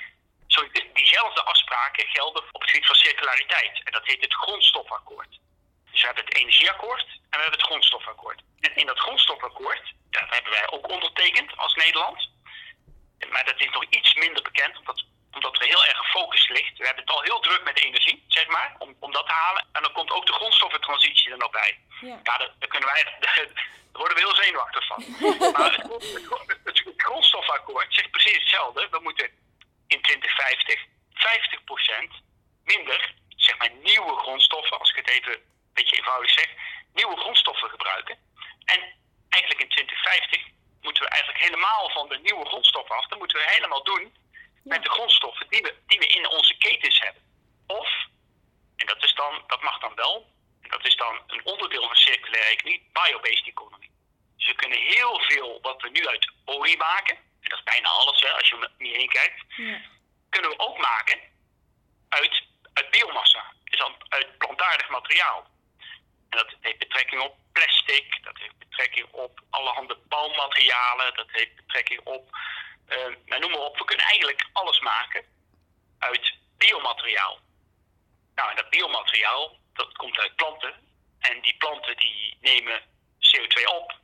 Zo, 0.47 0.69
diezelfde 0.95 1.43
afspraken 1.43 2.07
gelden 2.09 2.43
op 2.53 2.61
het 2.61 2.71
gebied 2.71 2.87
van 2.87 2.95
circulariteit. 2.95 3.81
En 3.85 3.93
dat 3.93 4.07
heet 4.07 4.21
het 4.21 4.35
grondstofakkoord. 4.35 5.41
Dus 5.91 6.01
we 6.01 6.07
hebben 6.07 6.25
het 6.25 6.37
energieakkoord 6.37 7.07
en 7.09 7.37
we 7.39 7.43
hebben 7.45 7.61
het 7.61 7.69
grondstofakkoord. 7.69 8.43
En 8.61 8.77
in 8.77 8.87
dat 8.87 8.99
grondstofakkoord, 8.99 9.95
dat 10.11 10.29
hebben 10.29 10.53
wij 10.53 10.71
ook 10.71 10.91
ondertekend 10.91 11.57
als 11.57 11.75
Nederland. 11.75 12.31
Maar 13.31 13.45
dat 13.45 13.61
is 13.61 13.71
nog 13.71 13.85
iets 13.91 14.15
minder 14.15 14.43
bekend, 14.43 14.79
omdat, 14.79 15.05
omdat 15.33 15.57
er 15.57 15.67
heel 15.67 15.85
erg 15.85 15.97
gefocust 15.97 16.49
ligt. 16.49 16.79
We 16.79 16.85
hebben 16.85 17.05
het 17.05 17.15
al 17.15 17.23
heel 17.23 17.41
druk 17.41 17.65
met 17.65 17.85
energie, 17.85 18.25
zeg 18.29 18.47
maar, 18.47 18.75
om, 18.79 18.97
om 18.99 19.13
dat 19.13 19.27
te 19.27 19.33
halen. 19.33 19.67
En 19.73 19.83
dan 19.83 19.93
komt 19.93 20.11
ook 20.11 20.27
de 20.27 20.33
grondstoffentransitie 20.33 21.31
er 21.31 21.39
nog 21.39 21.51
bij. 21.51 21.79
Ja, 22.01 22.09
ja 22.09 22.39
daar, 22.39 22.51
daar, 22.59 22.69
kunnen 22.69 22.89
wij, 22.89 23.05
daar 23.21 23.51
worden 23.93 24.17
we 24.17 24.23
heel 24.23 24.43
zenuwachtig 24.45 24.87
van. 24.87 25.05
maar 25.53 25.73
het, 25.73 25.83
het, 25.83 26.59
het, 26.65 26.85
het 26.85 27.03
grondstofakkoord 27.03 27.95
zegt 27.95 28.11
precies 28.11 28.39
hetzelfde. 28.39 28.89
We 28.91 29.01
moeten 29.03 29.31
in 29.87 30.03
2050 30.03 30.91
50% 31.23 32.23
minder, 32.65 33.15
zeg 33.37 33.59
maar, 33.59 33.71
nieuwe 33.71 34.17
grondstoffen, 34.17 34.79
als 34.79 34.91
ik 34.91 34.97
het 34.97 35.09
even 35.09 35.33
een 35.33 35.73
beetje 35.73 35.97
eenvoudig 35.97 36.31
zeg, 36.31 36.49
nieuwe 36.93 37.17
grondstoffen 37.17 37.71
gebruiken. 37.71 38.17
En 38.65 38.81
eigenlijk 39.29 39.63
in 39.63 39.69
2050 39.69 40.41
moeten 40.81 41.03
we 41.03 41.09
eigenlijk 41.09 41.45
helemaal 41.45 41.91
van 41.91 42.09
de 42.09 42.19
nieuwe 42.19 42.47
grondstoffen 42.47 42.97
af. 42.97 43.07
Dat 43.07 43.19
moeten 43.19 43.39
we 43.39 43.51
helemaal 43.51 43.83
doen 43.83 44.15
met 44.63 44.83
de 44.83 44.91
grondstoffen 44.91 45.47
die 45.49 45.63
we, 45.63 45.75
die 45.87 45.99
we 45.99 46.07
in 46.07 46.29
onze 46.29 46.57
ketens 46.57 47.01
hebben. 47.01 47.23
Of, 47.67 47.89
en 48.77 48.87
dat, 48.87 49.05
is 49.05 49.15
dan, 49.15 49.43
dat 49.47 49.63
mag 49.63 49.79
dan 49.81 49.95
wel, 49.95 50.33
dat 50.61 50.87
is 50.87 50.97
dan 50.97 51.21
een 51.27 51.45
onderdeel 51.45 51.87
van 51.87 51.97
circulaire 51.97 52.51
economie, 52.51 52.91
biobased 52.93 53.47
economy. 53.47 53.91
Dus 54.37 54.47
we 54.47 54.55
kunnen 54.55 54.79
heel 54.79 55.21
veel 55.21 55.59
wat 55.63 55.83
we 55.83 55.89
nu 55.91 56.07
uit 56.07 56.33
olie 56.45 56.77
maken, 56.77 57.17
en 57.17 57.49
dat 57.49 57.59
is 57.59 57.65
bijna 57.65 57.89
alles 57.89 58.21
hè, 58.21 58.31
als 58.31 58.49
je 58.49 58.55
om 58.55 58.87
je 58.87 58.97
heen 58.97 59.09
kijkt, 59.09 59.45
ja. 59.57 59.81
kunnen 60.29 60.51
we 60.51 60.59
ook 60.59 60.79
maken 60.79 61.21
uit, 62.09 62.43
uit 62.73 62.91
biomassa. 62.91 63.53
Dus 63.65 63.83
uit 64.09 64.39
plantaardig 64.39 64.89
materiaal. 64.89 65.51
En 66.29 66.39
dat 66.39 66.55
heeft 66.61 66.79
betrekking 66.79 67.21
op 67.21 67.37
plastic, 67.53 68.19
dat 68.23 68.39
heeft 68.39 68.59
betrekking 68.59 69.07
op 69.11 69.41
allerhande 69.51 69.99
bouwmaterialen, 70.09 71.15
dat 71.15 71.27
heeft 71.31 71.57
betrekking 71.57 72.01
op, 72.05 72.37
uh, 72.89 73.17
nou, 73.27 73.41
noem 73.41 73.51
maar 73.51 73.61
op, 73.61 73.79
we 73.79 73.85
kunnen 73.85 74.07
eigenlijk 74.07 74.49
alles 74.53 74.81
maken 74.81 75.25
uit 75.99 76.35
biomateriaal. 76.57 77.39
Nou, 78.35 78.51
en 78.51 78.57
dat 78.57 78.71
biomateriaal, 78.71 79.57
dat 79.73 79.93
komt 79.97 80.19
uit 80.19 80.37
planten. 80.37 80.75
En 81.19 81.41
die 81.41 81.57
planten 81.57 81.97
die 81.97 82.37
nemen 82.41 82.83
CO2 83.19 83.65
op. 83.65 84.01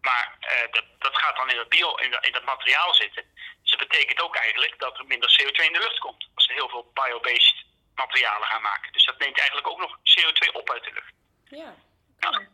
Maar 0.00 0.36
uh, 0.40 0.72
dat, 0.72 0.84
dat 0.98 1.18
gaat 1.18 1.36
dan 1.36 1.50
in 1.50 1.56
dat, 1.56 1.68
bio, 1.68 1.94
in, 1.94 2.10
dat, 2.10 2.26
in 2.26 2.32
dat 2.32 2.44
materiaal 2.44 2.94
zitten. 2.94 3.24
Dus 3.62 3.70
dat 3.70 3.88
betekent 3.88 4.20
ook 4.20 4.36
eigenlijk 4.36 4.78
dat 4.78 4.98
er 4.98 5.06
minder 5.06 5.36
CO2 5.40 5.64
in 5.64 5.72
de 5.72 5.78
lucht 5.78 5.98
komt. 5.98 6.28
Als 6.34 6.46
we 6.46 6.52
heel 6.52 6.68
veel 6.68 6.90
biobased 6.94 7.64
materialen 7.94 8.48
gaan 8.48 8.62
maken. 8.62 8.92
Dus 8.92 9.04
dat 9.04 9.18
neemt 9.18 9.38
eigenlijk 9.38 9.68
ook 9.68 9.78
nog 9.78 9.98
CO2 9.98 10.52
op 10.52 10.70
uit 10.70 10.84
de 10.84 10.92
lucht. 10.92 11.12
Ja. 11.44 11.74
Nou, 12.18 12.48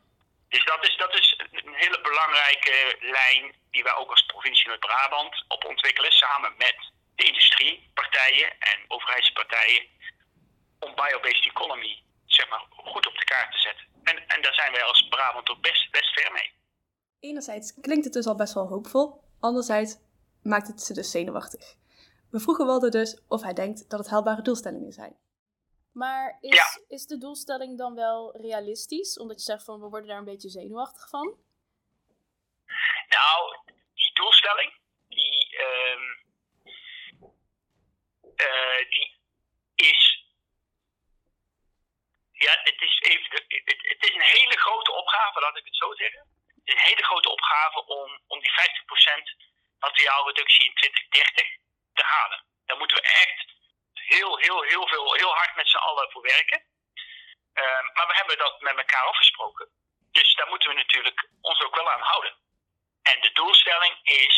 dus 0.48 0.64
dat 0.64 0.84
is, 0.88 0.96
dat 0.96 1.14
is 1.14 1.34
een 1.38 1.74
hele 1.74 2.00
belangrijke 2.00 2.96
lijn 3.00 3.54
die 3.70 3.82
wij 3.82 3.94
ook 3.94 4.10
als 4.10 4.26
provincie 4.26 4.68
Noord-Brabant 4.68 5.44
op 5.48 5.64
ontwikkelen. 5.64 6.12
Samen 6.12 6.54
met 6.56 6.76
de 7.14 7.24
industriepartijen 7.24 8.50
en 8.58 8.84
overheidspartijen. 8.88 9.86
Om 10.78 10.94
biobased 10.94 11.46
economy 11.46 12.02
zeg 12.26 12.48
maar, 12.48 12.64
goed 12.70 13.06
op 13.06 13.18
de 13.18 13.24
kaart 13.24 13.52
te 13.52 13.58
zetten. 13.58 13.86
En, 14.04 14.28
en 14.28 14.42
daar 14.42 14.54
zijn 14.54 14.72
wij 14.72 14.82
als 14.82 15.08
Brabant 15.08 15.50
ook 15.50 15.60
best, 15.60 15.90
best 15.90 16.20
ver 16.20 16.32
mee. 16.32 16.52
Enerzijds 17.20 17.80
klinkt 17.80 18.04
het 18.04 18.12
dus 18.12 18.26
al 18.26 18.36
best 18.36 18.54
wel 18.54 18.68
hoopvol. 18.68 19.24
Anderzijds 19.40 19.96
maakt 20.42 20.66
het 20.66 20.82
ze 20.82 20.92
dus 20.92 21.10
zenuwachtig. 21.10 21.74
We 22.30 22.40
vroegen 22.40 22.66
Waldo 22.66 22.88
dus 22.88 23.20
of 23.28 23.42
hij 23.42 23.52
denkt 23.52 23.90
dat 23.90 23.98
het 23.98 24.08
haalbare 24.08 24.42
doelstellingen 24.42 24.92
zijn. 24.92 25.16
Maar 26.02 26.38
is, 26.40 26.56
ja. 26.56 26.80
is 26.88 27.06
de 27.06 27.18
doelstelling 27.18 27.78
dan 27.78 27.94
wel 27.94 28.36
realistisch? 28.36 29.18
Omdat 29.18 29.38
je 29.38 29.44
zegt 29.52 29.64
van 29.64 29.80
we 29.80 29.88
worden 29.88 30.08
daar 30.08 30.18
een 30.18 30.32
beetje 30.32 30.48
zenuwachtig 30.48 31.08
van? 31.08 31.26
Nou, 33.08 33.58
die 33.94 34.12
doelstelling, 34.12 34.78
die, 35.08 35.58
um, 35.60 36.04
uh, 38.48 38.90
die 38.90 39.18
is. 39.74 40.24
Ja, 42.32 42.52
het 42.62 42.80
is, 42.80 43.00
even, 43.00 43.30
het, 43.48 43.78
het, 43.92 44.02
is 44.08 44.14
een 44.14 44.30
hele 44.36 44.58
grote 44.58 44.92
opgave, 44.92 45.40
laat 45.40 45.56
ik 45.56 45.64
het 45.64 45.76
zo 45.76 45.94
zeggen. 45.94 46.20
Het 46.46 46.68
is 46.68 46.74
een 46.74 46.88
hele 46.90 47.04
grote 47.04 47.30
opgave 47.30 47.86
om, 47.86 48.20
om 48.26 48.40
die 48.40 48.50
50% 48.50 48.54
materiaalreductie 49.78 50.66
in 50.66 50.74
2030 50.74 51.46
te 51.92 52.02
halen. 52.02 52.44
Daar 52.64 52.76
moeten 52.76 52.96
we 52.96 53.02
echt 53.02 53.55
heel, 54.14 54.38
heel, 54.38 54.62
heel, 54.62 54.86
veel, 54.88 55.14
heel 55.14 55.34
hard 55.34 55.56
met 55.56 55.68
z'n 55.68 55.86
allen 55.88 56.10
voor 56.10 56.22
werken. 56.22 56.60
Uh, 57.54 57.94
maar 57.94 58.06
we 58.06 58.16
hebben 58.20 58.38
dat 58.38 58.60
met 58.60 58.76
elkaar 58.76 59.06
afgesproken. 59.06 59.68
Dus 60.10 60.34
daar 60.34 60.48
moeten 60.48 60.68
we 60.68 60.74
natuurlijk 60.74 61.28
ons 61.40 61.64
ook 61.64 61.74
wel 61.74 61.90
aan 61.90 62.00
houden. 62.12 62.34
En 63.02 63.20
de 63.20 63.32
doelstelling 63.32 63.94
is 64.02 64.36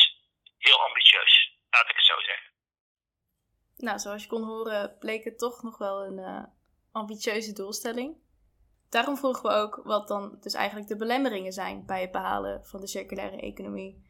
heel 0.59 0.81
ambitieus, 0.87 1.59
laat 1.71 1.91
ik 1.91 1.97
het 1.97 2.05
zo 2.05 2.21
zeggen. 2.21 2.51
Nou, 3.77 3.99
zoals 3.99 4.23
je 4.23 4.29
kon 4.29 4.45
horen, 4.45 4.99
bleek 4.99 5.25
het 5.25 5.39
toch 5.39 5.63
nog 5.63 5.79
wel 5.79 6.05
een 6.05 6.19
uh, 6.19 6.45
ambitieuze 6.93 7.53
doelstelling. 7.53 8.17
Daarom 8.91 9.17
vroegen 9.17 9.43
we 9.43 9.57
ook 9.57 9.81
wat 9.85 10.09
dan 10.09 10.37
dus 10.41 10.55
eigenlijk 10.55 10.89
de 10.89 10.97
belemmeringen 10.97 11.53
zijn 11.53 11.87
bij 11.87 12.01
het 12.01 12.13
behalen 12.13 12.67
van 12.67 12.81
de 12.81 12.87
circulaire 12.87 13.41
economie. 13.41 14.07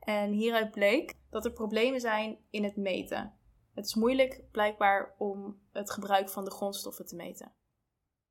En 0.00 0.32
hieruit 0.32 0.70
bleek 0.70 1.14
dat 1.30 1.44
er 1.44 1.52
problemen 1.52 2.00
zijn 2.00 2.46
in 2.50 2.64
het 2.64 2.76
meten. 2.76 3.41
Het 3.74 3.86
is 3.86 3.94
moeilijk 3.94 4.32
blijkbaar 4.52 5.14
om 5.18 5.38
het 5.72 5.90
gebruik 5.96 6.28
van 6.30 6.44
de 6.44 6.56
grondstoffen 6.58 7.06
te 7.06 7.16
meten. 7.16 7.48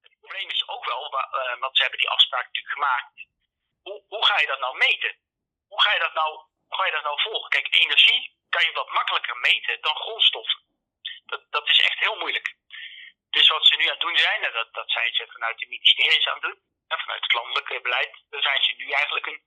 Het 0.01 0.15
probleem 0.19 0.49
is 0.49 0.67
ook 0.67 0.85
wel, 0.85 1.03
uh, 1.13 1.59
want 1.59 1.75
ze 1.75 1.81
hebben 1.81 1.99
die 1.99 2.09
afspraak 2.09 2.45
natuurlijk 2.45 2.73
gemaakt. 2.73 3.13
Hoe, 3.81 4.03
hoe 4.07 4.25
ga 4.25 4.39
je 4.39 4.47
dat 4.47 4.59
nou 4.59 4.77
meten? 4.77 5.15
Hoe 5.67 5.81
ga 5.81 5.93
je 5.93 5.99
dat 5.99 6.13
nou, 6.13 6.31
hoe 6.67 6.77
ga 6.77 6.85
je 6.85 6.91
dat 6.91 7.03
nou 7.03 7.21
volgen? 7.21 7.49
Kijk, 7.49 7.75
energie 7.75 8.21
kan 8.49 8.65
je 8.65 8.71
wat 8.71 8.89
makkelijker 8.89 9.37
meten 9.37 9.81
dan 9.81 9.95
grondstoffen. 9.95 10.59
Dat, 11.25 11.41
dat 11.49 11.69
is 11.69 11.79
echt 11.79 11.99
heel 11.99 12.15
moeilijk. 12.15 12.55
Dus 13.29 13.47
wat 13.47 13.65
ze 13.65 13.75
nu 13.75 13.85
aan 13.85 13.97
het 13.99 13.99
doen 14.07 14.17
zijn, 14.17 14.43
en 14.43 14.53
dat, 14.53 14.73
dat 14.73 14.91
zijn 14.91 15.13
ze 15.13 15.27
vanuit 15.31 15.57
de 15.59 15.67
ministeries 15.67 16.27
aan 16.27 16.33
het 16.33 16.41
doen, 16.41 16.59
en 16.87 16.99
vanuit 16.99 17.21
het 17.21 17.33
landelijke 17.33 17.81
beleid, 17.81 18.23
dan 18.29 18.41
zijn 18.41 18.61
ze 18.63 18.73
nu 18.77 18.91
eigenlijk 18.91 19.25
een 19.25 19.41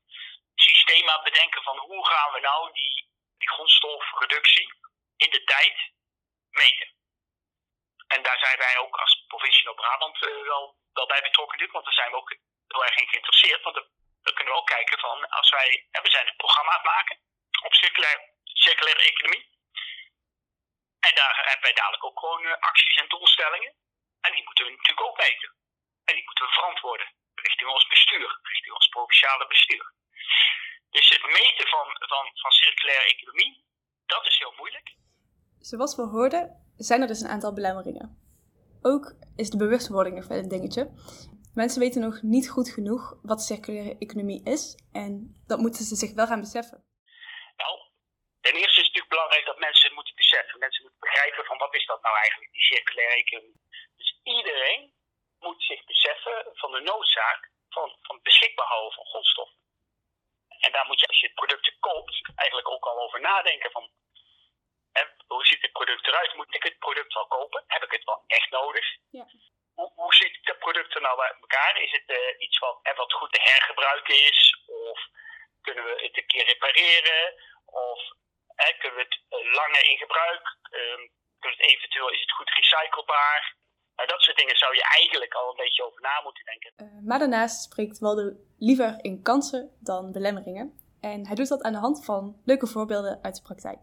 systeem 0.54 1.08
aan 1.08 1.20
het 1.22 1.32
bedenken 1.32 1.62
van 1.62 1.78
hoe 1.78 2.06
gaan 2.06 2.32
we 2.32 2.40
nou 2.40 2.72
die, 2.72 2.94
die 3.38 3.48
grondstofreductie 3.48 4.74
in 5.16 5.30
de 5.30 5.44
tijd 5.44 5.76
meten. 6.50 6.92
En 8.06 8.23
daar 8.23 8.38
zijn 8.38 8.59
wij 8.59 8.78
ook 8.78 8.97
als 8.97 9.25
provincie 9.26 9.64
Noord-Brabant 9.64 10.23
uh, 10.23 10.42
wel, 10.42 10.78
wel 10.92 11.06
bij 11.06 11.23
betrokken 11.23 11.59
nu, 11.59 11.68
want 11.73 11.85
daar 11.85 11.94
zijn 11.94 12.11
we 12.11 12.16
ook 12.16 12.37
heel 12.66 12.85
erg 12.85 12.97
in 12.97 13.09
geïnteresseerd. 13.09 13.62
Want 13.62 13.75
dan 14.23 14.35
kunnen 14.35 14.52
we 14.52 14.61
ook 14.61 14.66
kijken 14.76 14.99
van, 14.99 15.28
als 15.28 15.50
wij, 15.50 15.88
we 16.02 16.11
zijn 16.11 16.26
een 16.28 16.37
programma 16.37 16.73
aan 16.73 16.85
maken 16.85 17.18
op 17.62 17.75
circulaire, 17.75 18.33
circulaire 18.42 19.02
economie. 19.02 19.52
En 21.00 21.14
daar 21.14 21.37
hebben 21.37 21.62
wij 21.62 21.73
dadelijk 21.73 22.04
ook 22.04 22.18
gewoon 22.18 22.47
eh, 22.47 22.61
acties 22.61 22.97
en 22.97 23.09
doelstellingen. 23.09 23.75
En 24.21 24.33
die 24.33 24.44
moeten 24.44 24.64
we 24.64 24.71
natuurlijk 24.71 25.06
ook 25.06 25.18
meten. 25.18 25.54
En 26.04 26.14
die 26.14 26.25
moeten 26.25 26.47
we 26.47 26.52
verantwoorden 26.52 27.12
richting 27.35 27.71
ons 27.71 27.87
bestuur, 27.87 28.38
richting 28.42 28.75
ons 28.75 28.88
provinciale 28.88 29.47
bestuur. 29.47 29.92
Dus 30.90 31.09
het 31.09 31.23
meten 31.23 31.68
van, 31.68 31.97
van, 31.99 32.30
van 32.35 32.52
circulaire 32.52 33.04
economie, 33.04 33.64
dat 34.06 34.26
is 34.26 34.38
heel 34.38 34.54
moeilijk. 34.56 34.94
Zoals 35.71 35.97
we 35.97 36.02
hoorden, 36.16 36.44
zijn 36.88 37.00
er 37.00 37.11
dus 37.12 37.21
een 37.21 37.35
aantal 37.35 37.52
belemmeringen. 37.59 38.09
Ook 38.90 39.04
is 39.42 39.50
de 39.50 39.62
bewustwording 39.64 40.14
nog 40.16 40.28
een 40.28 40.54
dingetje. 40.56 40.83
Mensen 41.61 41.80
weten 41.85 42.00
nog 42.06 42.16
niet 42.35 42.49
goed 42.54 42.71
genoeg 42.76 43.02
wat 43.30 43.49
circulaire 43.50 43.97
economie 44.04 44.42
is 44.54 44.62
en 45.02 45.12
dat 45.50 45.59
moeten 45.64 45.85
ze 45.85 45.94
zich 46.02 46.12
wel 46.18 46.26
gaan 46.30 46.44
beseffen. 46.47 46.78
Nou, 47.62 47.75
ten 48.47 48.54
eerste 48.61 48.80
is 48.80 48.87
het 48.87 48.92
natuurlijk 48.92 49.14
belangrijk 49.16 49.47
dat 49.50 49.66
mensen 49.68 49.94
moeten 49.99 50.14
beseffen. 50.23 50.59
Mensen 50.64 50.83
moeten 50.83 51.04
begrijpen 51.06 51.44
van 51.44 51.59
wat 51.59 51.75
is 51.75 51.87
dat 51.87 52.02
nou 52.02 52.16
eigenlijk, 52.16 52.52
die 52.52 52.68
circulaire 52.73 53.16
economie. 53.25 53.61
Dus 53.97 54.11
iedereen 54.37 54.83
moet 55.44 55.62
zich 55.71 55.85
beseffen 55.85 56.37
van 56.62 56.71
de 56.73 56.83
noodzaak 56.90 57.40
van, 57.68 57.88
van 58.00 58.16
beschikbaar 58.23 58.66
houden 58.66 58.94
van 58.99 59.06
grondstoffen. 59.11 59.59
En 60.64 60.73
daar 60.73 60.87
moet 60.87 61.00
je, 61.00 61.06
als 61.06 61.21
je 61.21 61.38
producten 61.40 61.75
koopt, 61.80 62.16
eigenlijk 62.35 62.68
ook 62.75 62.85
al 62.85 62.99
over 63.04 63.21
nadenken 63.21 63.71
van 63.71 63.90
hè, 64.96 65.02
hoe 65.26 65.46
ziet 65.46 65.62
het 65.66 65.72
product 65.78 66.06
eruit? 66.06 66.34
Moet 66.34 66.54
ik 66.54 66.64
het 66.68 66.78
product 66.78 67.12
wel 67.14 67.26
kopen? 67.26 67.64
Heb 67.66 67.82
ik 67.82 67.92
het 67.96 68.04
wel 68.04 68.20
echt 68.26 68.50
nodig? 68.50 68.86
Ja. 69.10 69.26
Hoe, 69.78 69.90
hoe 69.94 70.14
ziet 70.14 70.38
het 70.42 70.58
product 70.58 70.94
er 70.94 71.00
nou 71.00 71.20
uit 71.20 71.40
elkaar? 71.40 71.74
Is 71.86 71.92
het 71.98 72.08
uh, 72.18 72.44
iets 72.44 72.58
wat, 72.58 72.78
hè, 72.82 72.92
wat 72.94 73.12
goed 73.12 73.32
te 73.32 73.40
hergebruiken 73.42 74.16
is? 74.30 74.40
Of 74.66 74.98
kunnen 75.60 75.84
we 75.84 75.94
het 76.06 76.16
een 76.16 76.26
keer 76.26 76.44
repareren? 76.44 77.34
Of 77.64 78.00
hè, 78.62 78.68
kunnen 78.78 78.98
we 78.98 79.04
het 79.08 79.16
uh, 79.16 79.52
langer 79.58 79.84
in 79.90 79.98
gebruik? 80.04 80.44
Um, 80.70 81.02
kunnen 81.38 81.58
het 81.58 81.70
eventueel, 81.74 82.10
is 82.10 82.20
het 82.20 82.32
goed 82.32 82.50
recyclebaar? 82.50 83.56
Nou, 83.96 84.08
dat 84.08 84.22
soort 84.22 84.36
dingen 84.36 84.56
zou 84.56 84.74
je 84.74 84.82
eigenlijk 84.82 85.34
al 85.34 85.50
een 85.50 85.62
beetje 85.64 85.84
over 85.84 86.00
na 86.00 86.20
moeten 86.22 86.44
denken. 86.44 86.72
Uh, 86.76 87.06
maar 87.08 87.18
daarnaast 87.18 87.62
spreekt 87.62 87.98
Waldo 87.98 88.36
liever 88.58 88.98
in 89.02 89.22
kansen 89.22 89.76
dan 89.80 90.12
belemmeringen. 90.12 90.66
En 91.00 91.26
hij 91.26 91.34
doet 91.34 91.48
dat 91.48 91.62
aan 91.62 91.72
de 91.72 91.78
hand 91.78 92.04
van 92.04 92.40
leuke 92.44 92.66
voorbeelden 92.66 93.22
uit 93.22 93.36
de 93.36 93.42
praktijk. 93.42 93.82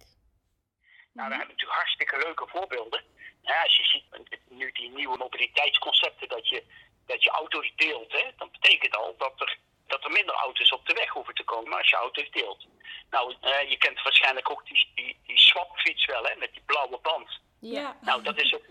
Nou, 1.14 1.30
we 1.30 1.36
hebben 1.36 1.54
natuurlijk 1.56 1.80
hartstikke 1.80 2.18
leuke 2.18 2.48
voorbeelden. 2.48 3.04
Ja, 3.42 3.62
als 3.62 3.78
je 3.78 3.84
ziet 3.84 4.40
nu 4.50 4.72
die 4.72 4.90
nieuwe 4.90 5.18
mobiliteitsconcepten, 5.18 6.28
dat 6.28 6.50
je, 6.50 6.64
dat 7.06 7.24
je 7.24 7.30
auto's 7.30 7.72
deelt, 7.76 8.12
hè, 8.12 8.32
dan 8.38 8.52
betekent 8.52 8.96
al 8.96 9.16
dat 9.18 9.42
er, 9.42 9.58
dat 9.88 10.04
er 10.04 10.12
minder 10.12 10.36
auto's 10.36 10.72
op 10.72 10.86
de 10.86 10.94
weg 10.94 11.10
hoeven 11.10 11.34
te 11.34 11.44
komen 11.44 11.78
als 11.78 11.90
je 11.90 11.96
auto's 11.96 12.32
deelt. 12.32 12.68
Nou, 13.10 13.36
uh, 13.42 13.70
je 13.70 13.78
kent 13.78 14.02
waarschijnlijk 14.02 14.50
ook 14.52 14.66
die, 14.66 14.92
die, 14.96 15.20
die 15.26 15.40
swapfiets 15.40 16.06
wel, 16.06 16.24
hè, 16.24 16.36
met 16.36 16.54
die 16.54 16.64
blauwe 16.66 17.00
band. 17.02 17.40
Ja. 17.60 17.98
Nou, 18.02 18.24
dat 18.24 18.42
is 18.42 18.54
ook, 18.54 18.66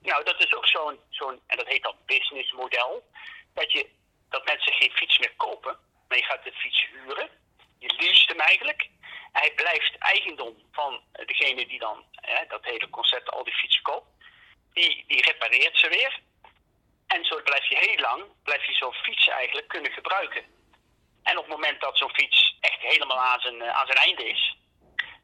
nou, 0.00 0.24
dat 0.24 0.44
is 0.44 0.54
ook 0.54 0.66
zo'n, 0.66 1.00
zo'n, 1.08 1.40
en 1.46 1.56
dat 1.56 1.68
heet 1.68 1.82
dan 1.82 1.96
businessmodel, 2.06 3.10
dat, 3.54 3.72
je, 3.72 3.88
dat 4.28 4.44
mensen 4.44 4.72
geen 4.72 4.92
fiets 4.92 5.18
meer 5.18 5.34
kopen, 5.36 5.78
maar 6.08 6.18
je 6.18 6.24
gaat 6.24 6.44
de 6.44 6.52
fiets 6.52 6.86
huren. 6.90 7.28
Je 7.78 7.94
leest 7.98 8.28
hem 8.28 8.40
eigenlijk. 8.40 8.88
Hij 9.32 9.52
blijft 9.54 9.98
eigendom 9.98 10.68
van 10.72 11.00
degene 11.12 11.66
die 11.66 11.78
dan 11.78 12.04
hè, 12.10 12.46
dat 12.48 12.64
hele 12.64 12.90
concept 12.90 13.30
al 13.30 13.44
die 13.44 13.54
fietsen 13.54 13.82
koopt. 13.82 14.06
Die, 14.72 15.04
die 15.06 15.22
repareert 15.22 15.78
ze 15.78 15.88
weer. 15.88 16.20
En 17.06 17.24
zo 17.24 17.42
blijf 17.42 17.68
je 17.68 17.78
heel 17.78 17.98
lang, 17.98 18.24
blijf 18.42 18.64
je 18.66 18.74
zo'n 18.74 18.92
fiets 18.92 19.28
eigenlijk 19.28 19.68
kunnen 19.68 19.92
gebruiken. 19.92 20.44
En 21.22 21.38
op 21.38 21.44
het 21.44 21.54
moment 21.54 21.80
dat 21.80 21.98
zo'n 21.98 22.14
fiets 22.14 22.56
echt 22.60 22.80
helemaal 22.80 23.20
aan 23.20 23.40
zijn, 23.40 23.62
aan 23.62 23.86
zijn 23.86 23.98
einde 23.98 24.24
is, 24.24 24.56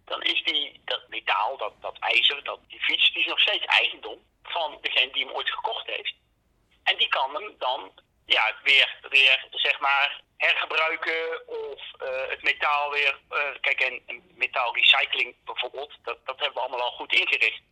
dan 0.04 0.22
is 0.22 0.42
die, 0.42 0.80
dat 0.84 1.08
metaal, 1.08 1.56
dat, 1.56 1.74
dat 1.80 1.98
ijzer, 1.98 2.44
dat, 2.44 2.60
die 2.68 2.80
fiets, 2.80 3.12
die 3.12 3.22
is 3.22 3.28
nog 3.28 3.40
steeds 3.40 3.64
eigendom 3.64 4.26
van 4.42 4.78
degene 4.80 5.12
die 5.12 5.24
hem 5.24 5.34
ooit 5.34 5.50
gekocht 5.50 5.86
heeft. 5.86 6.14
En 6.82 6.96
die 6.96 7.08
kan 7.08 7.34
hem 7.34 7.54
dan 7.58 7.92
ja, 8.28 8.54
weer, 8.62 8.98
weer 9.08 9.46
zeg 9.50 9.80
maar 9.80 10.20
hergebruiken 10.36 11.48
of 11.48 11.82
uh, 12.02 12.28
het 12.28 12.42
metaal 12.42 12.90
weer. 12.90 13.18
Uh, 13.30 13.38
kijk, 13.60 13.80
en, 13.80 14.02
en 14.06 14.22
metaalrecycling 14.34 15.36
bijvoorbeeld, 15.44 15.94
dat, 16.02 16.26
dat 16.26 16.38
hebben 16.38 16.54
we 16.54 16.60
allemaal 16.60 16.80
al 16.80 16.96
goed 16.96 17.12
ingericht. 17.12 17.62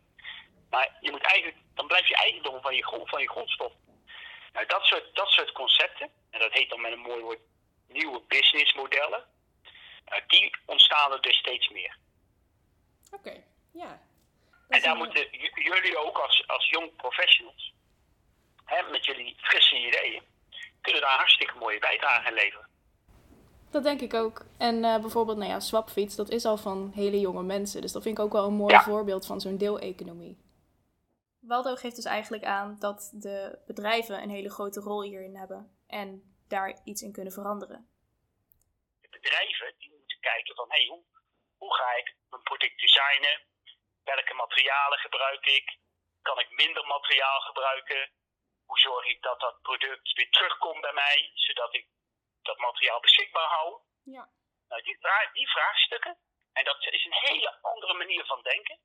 Maar 0.69 0.97
je 1.01 1.11
moet 1.11 1.21
eigenlijk, 1.21 1.57
dan 1.73 1.87
blijf 1.87 2.07
je 2.07 2.15
eigendom 2.15 2.61
van 2.61 2.75
je, 2.75 2.85
grond, 2.85 3.09
van 3.09 3.21
je 3.21 3.29
grondstof. 3.29 3.71
Nou, 4.53 4.65
dat 4.65 4.83
soort, 4.83 5.15
dat 5.15 5.29
soort 5.29 5.51
concepten, 5.51 6.09
en 6.31 6.39
dat 6.39 6.53
heet 6.53 6.69
dan 6.69 6.81
met 6.81 6.91
een 6.91 6.99
mooi 6.99 7.21
woord 7.21 7.39
nieuwe 7.87 8.21
businessmodellen, 8.21 9.25
uh, 10.13 10.19
die 10.27 10.55
ontstaan 10.65 11.11
er 11.11 11.21
dus 11.21 11.37
steeds 11.37 11.69
meer. 11.69 11.97
Oké, 13.11 13.27
okay. 13.27 13.43
ja. 13.73 14.01
En 14.67 14.81
daar 14.81 14.95
moeten 14.95 15.27
jullie 15.53 15.97
ook 15.97 16.17
als, 16.17 16.47
als 16.47 16.69
jong 16.69 16.95
professionals, 16.95 17.73
hè, 18.65 18.81
met 18.91 19.05
jullie 19.05 19.35
frisse 19.41 19.75
ideeën, 19.75 20.23
kunnen 20.81 21.01
daar 21.01 21.17
hartstikke 21.17 21.57
mooie 21.57 21.79
bijdrage 21.79 22.27
aan 22.27 22.33
leveren. 22.33 22.67
Dat 23.71 23.83
denk 23.83 24.01
ik 24.01 24.13
ook. 24.13 24.45
En 24.57 24.75
uh, 24.83 24.99
bijvoorbeeld, 24.99 25.37
nou 25.37 25.49
ja, 25.49 25.59
swapfiets, 25.59 26.15
dat 26.15 26.29
is 26.29 26.45
al 26.45 26.57
van 26.57 26.91
hele 26.95 27.19
jonge 27.19 27.43
mensen. 27.43 27.81
Dus 27.81 27.91
dat 27.91 28.03
vind 28.03 28.17
ik 28.17 28.23
ook 28.23 28.33
wel 28.33 28.45
een 28.45 28.53
mooi 28.53 28.73
ja. 28.73 28.83
voorbeeld 28.83 29.25
van 29.25 29.41
zo'n 29.41 29.57
deeleconomie. 29.57 30.37
Waldo 31.39 31.75
geeft 31.75 31.95
dus 31.95 32.05
eigenlijk 32.05 32.43
aan 32.43 32.75
dat 32.79 33.11
de 33.13 33.59
bedrijven 33.65 34.21
een 34.21 34.29
hele 34.29 34.49
grote 34.49 34.79
rol 34.79 35.01
hierin 35.03 35.35
hebben 35.35 35.77
en 35.87 36.35
daar 36.47 36.79
iets 36.83 37.01
in 37.01 37.11
kunnen 37.11 37.33
veranderen. 37.33 37.89
De 39.01 39.09
bedrijven 39.09 39.73
die 39.77 39.91
moeten 39.97 40.19
kijken 40.19 40.55
van, 40.55 40.69
hé, 40.69 40.77
hey, 40.77 40.87
hoe, 40.87 41.03
hoe 41.57 41.73
ga 41.75 41.95
ik 41.95 42.15
mijn 42.29 42.43
product 42.43 42.79
designen? 42.79 43.41
Welke 44.03 44.33
materialen 44.33 44.99
gebruik 44.99 45.45
ik? 45.45 45.77
Kan 46.21 46.39
ik 46.39 46.49
minder 46.49 46.85
materiaal 46.85 47.39
gebruiken? 47.39 48.11
Hoe 48.67 48.79
zorg 48.79 49.05
ik 49.05 49.21
dat 49.21 49.39
dat 49.39 49.61
product 49.61 50.13
weer 50.13 50.29
terugkomt 50.29 50.81
bij 50.81 50.93
mij, 50.93 51.31
zodat 51.33 51.73
ik 51.73 51.87
dat 52.41 52.57
materiaal 52.57 52.99
beschikbaar 52.99 53.49
hou? 53.49 53.81
Ja. 54.03 54.29
Nou, 54.67 54.81
die, 54.81 54.97
die 55.33 55.49
vraagstukken, 55.49 56.17
en 56.53 56.63
dat 56.63 56.85
is 56.85 57.05
een 57.05 57.27
hele 57.27 57.61
andere 57.61 57.93
manier 57.93 58.25
van 58.25 58.41
denken, 58.41 58.79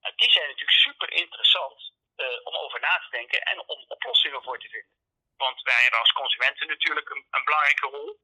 nou, 0.00 0.14
die 0.14 0.30
zijn 0.30 0.48
natuurlijk 0.48 0.78
super 0.78 1.12
interessant 1.12 1.92
uh, 2.16 2.26
om 2.44 2.54
over 2.56 2.80
na 2.80 2.98
te 2.98 3.10
denken 3.10 3.40
en 3.42 3.68
om 3.68 3.84
oplossingen 3.88 4.42
voor 4.42 4.58
te 4.58 4.68
vinden. 4.68 4.98
Want 5.36 5.62
wij 5.62 5.82
hebben 5.82 6.00
als 6.00 6.12
consumenten 6.12 6.66
natuurlijk 6.66 7.08
een, 7.08 7.26
een 7.30 7.44
belangrijke 7.44 7.86
rol, 7.86 8.20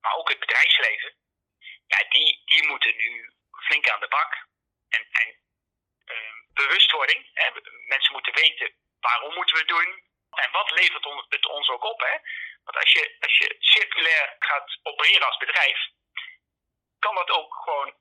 maar 0.00 0.14
ook 0.14 0.28
het 0.28 0.38
bedrijfsleven. 0.38 1.14
Ja, 1.86 1.98
die, 2.08 2.42
die 2.44 2.68
moeten 2.68 2.96
nu 2.96 3.32
flink 3.66 3.88
aan 3.88 4.00
de 4.00 4.08
bak. 4.08 4.46
En, 4.88 5.06
en 5.10 5.28
uh, 6.04 6.34
bewustwording, 6.52 7.30
hè? 7.32 7.50
mensen 7.88 8.12
moeten 8.12 8.34
weten 8.34 8.74
waarom 9.08 9.34
moeten 9.34 9.54
we 9.54 9.60
het 9.60 9.74
doen 9.76 9.90
en 10.44 10.50
wat 10.52 10.70
levert 10.70 11.04
het 11.28 11.46
ons 11.46 11.68
ook 11.68 11.84
op. 11.84 12.00
Hè? 12.00 12.14
Want 12.64 12.76
als 12.82 12.92
je, 12.92 13.16
als 13.20 13.36
je 13.38 13.56
circulair 13.58 14.36
gaat 14.38 14.78
opereren 14.82 15.26
als 15.26 15.36
bedrijf, 15.36 15.78
kan 16.98 17.14
dat 17.14 17.30
ook 17.30 17.54
gewoon, 17.64 17.94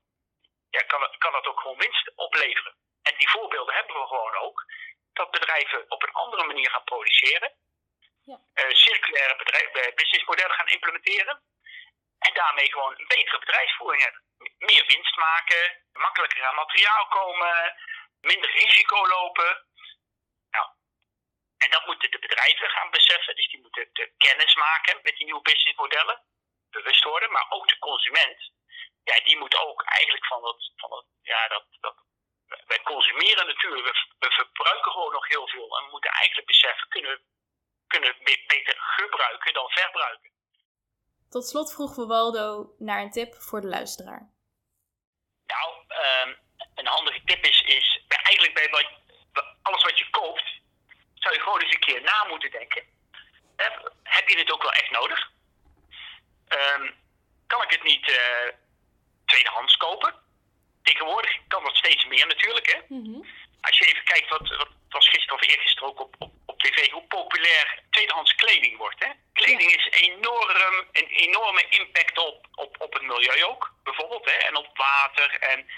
ja, 0.70 0.82
kan, 0.82 1.16
kan 1.18 1.32
dat 1.32 1.46
ook 1.48 1.60
gewoon 1.60 1.78
winst 1.78 2.12
opleveren. 2.16 2.76
En 3.02 3.18
die 3.18 3.30
voorbeelden 3.30 3.76
hebben 3.76 3.96
we 4.02 4.08
gewoon 4.08 4.36
ook. 4.36 4.66
Dat 5.14 5.32
bedrijven 5.32 5.86
op 5.92 6.04
een 6.04 6.14
andere 6.24 6.44
manier 6.44 6.70
gaan 6.70 6.84
produceren. 6.84 7.52
Ja. 8.24 8.38
Uh, 8.54 8.74
circulaire 8.74 9.36
bedrijf, 9.36 9.94
businessmodellen 9.96 10.56
gaan 10.56 10.68
implementeren. 10.68 11.42
En 12.20 12.34
daarmee 12.34 12.72
gewoon 12.72 12.94
een 12.98 13.08
betere 13.08 13.40
bedrijfsvoering 13.40 14.04
hebben. 14.04 14.22
Meer 14.58 14.86
winst 14.86 15.16
maken, 15.16 15.82
makkelijker 15.92 16.46
aan 16.46 16.56
materiaal 16.56 17.08
komen, 17.08 17.76
minder 18.22 18.52
risico 18.52 19.08
lopen. 19.08 19.66
En 21.64 21.70
dat 21.70 21.86
moeten 21.86 22.12
de 22.12 22.20
bedrijven 22.20 22.70
gaan 22.70 22.92
beseffen. 22.92 23.36
Dus 23.36 23.50
die 23.50 23.62
moeten 23.62 23.90
de 23.94 24.14
kennis 24.18 24.56
maken 24.56 25.00
met 25.04 25.16
die 25.18 25.26
nieuwe 25.26 25.42
businessmodellen. 25.42 26.22
Bewust 26.70 27.04
worden, 27.04 27.32
maar 27.32 27.46
ook 27.50 27.68
de 27.68 27.80
consument. 27.80 28.52
Ja, 29.04 29.20
die 29.24 29.38
moet 29.38 29.56
ook 29.56 29.84
eigenlijk 29.84 30.26
van 30.26 30.42
dat, 30.42 30.72
van 30.76 30.90
dat 30.90 31.06
ja, 31.22 31.48
dat, 31.48 31.66
dat 31.80 31.96
wij 32.68 32.82
consumeren 32.84 33.46
natuurlijk, 33.48 33.86
we, 33.88 34.16
we, 34.20 34.32
verbruiken 34.32 34.92
gewoon 34.92 35.12
nog 35.12 35.28
heel 35.28 35.48
veel. 35.48 35.78
En 35.78 35.86
we 35.86 35.92
moeten 35.92 36.12
eigenlijk 36.12 36.48
beseffen, 36.48 36.88
kunnen 36.88 37.12
we, 37.12 37.22
kunnen 37.88 38.16
beter 38.24 38.76
gebruiken 38.78 39.54
dan 39.54 39.70
verbruiken. 39.70 40.32
Tot 41.30 41.48
slot 41.48 41.74
vroegen 41.74 42.02
we 42.02 42.08
Waldo 42.08 42.76
naar 42.78 43.02
een 43.02 43.12
tip 43.12 43.34
voor 43.34 43.62
de 43.62 43.68
luisteraar. 43.68 44.32
Nou, 45.46 45.68
um, 46.28 46.38
een 46.76 46.88
handige 46.88 47.22
tip 47.26 47.46
is, 47.46 47.62
is 47.62 48.04
eigenlijk 48.08 48.54
bij 48.54 48.70
wat, 48.70 48.88
alles 49.62 49.84
wat 49.84 49.98
je 49.98 50.10
koopt, 50.10 50.62
zou 51.24 51.36
je 51.36 51.42
gewoon 51.42 51.62
eens 51.62 51.74
een 51.74 51.88
keer 51.88 52.02
na 52.02 52.26
moeten 52.30 52.52
denken. 52.52 52.84
Heb, 53.56 53.92
heb 54.04 54.28
je 54.30 54.36
dit 54.36 54.52
ook 54.52 54.62
wel 54.62 54.74
echt 54.74 54.92
nodig? 54.92 55.32
Um, 56.50 56.96
kan 57.48 57.62
ik 57.64 57.72
het 57.72 57.84
niet 57.84 58.10
uh, 58.10 58.18
tweedehands 59.26 59.78
kopen? 59.78 60.14
Tegenwoordig 60.84 61.38
kan 61.48 61.64
dat 61.64 61.76
steeds 61.76 62.06
meer 62.06 62.28
natuurlijk. 62.28 62.68
Hè? 62.74 62.80
Mm 62.88 63.06
-hmm. 63.06 63.26
Als 63.62 63.78
je 63.78 63.86
even 63.86 64.04
kijkt, 64.04 64.30
wat, 64.30 64.48
wat 64.58 64.70
was 64.90 65.10
gisteren 65.10 65.36
of 65.36 65.48
eergisteren 65.48 65.90
ook 65.90 66.00
op, 66.00 66.16
op, 66.20 66.32
op 66.46 66.60
tv, 66.60 66.90
hoe 66.92 67.08
populair 67.08 67.84
tweedehands 67.90 68.36
kleding 68.36 68.78
wordt. 68.78 69.04
Hè? 69.04 69.12
Kleding 69.34 69.72
is 69.72 69.88
enorm, 69.90 70.88
een 70.92 71.08
enorme 71.08 71.66
impact 71.70 72.18
op, 72.18 72.48
op, 72.52 72.82
op 72.82 72.94
het 72.94 73.02
milieu 73.02 73.44
ook, 73.44 73.74
bijvoorbeeld. 73.84 74.26
Hè? 74.32 74.38
En 74.38 74.56
op 74.56 74.78
water. 74.78 75.40
En 75.40 75.70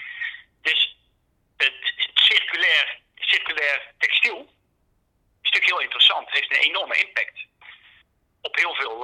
dus 0.62 0.96
het, 1.56 1.92
het 1.96 2.10
circulair, 2.14 3.00
circulair 3.14 3.94
textiel 3.98 4.54
natuurlijk 5.56 5.74
heel 5.74 5.88
interessant. 5.88 6.26
Het 6.26 6.38
heeft 6.38 6.50
een 6.50 6.70
enorme 6.70 6.96
impact 6.96 7.38
op 8.40 8.56
heel 8.56 8.74
veel, 8.74 8.96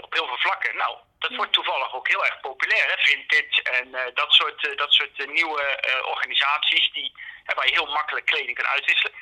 op 0.00 0.12
heel 0.12 0.26
veel 0.26 0.38
vlakken. 0.38 0.76
Nou, 0.76 0.98
dat 1.18 1.36
wordt 1.36 1.52
toevallig 1.52 1.94
ook 1.94 2.08
heel 2.08 2.24
erg 2.24 2.40
populair, 2.40 2.86
hè? 2.90 2.96
Vintage 2.98 3.62
en 3.62 4.14
dat 4.14 4.32
soort, 4.32 4.78
dat 4.78 4.92
soort 4.92 5.26
nieuwe 5.32 5.78
organisaties 6.04 6.92
die, 6.92 7.12
waar 7.44 7.66
je 7.66 7.72
heel 7.72 7.92
makkelijk 7.92 8.26
kleding 8.26 8.56
kan 8.56 8.66
uitwisselen. 8.66 9.14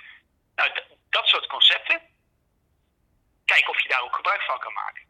Nou, 0.55 0.71
dat 1.11 1.27
soort 1.27 1.47
concepten, 1.47 2.03
kijk 3.45 3.69
of 3.69 3.83
je 3.83 3.89
daar 3.89 4.03
ook 4.03 4.17
gebruik 4.17 4.43
van 4.43 4.59
kan 4.59 4.73
maken. 4.73 5.07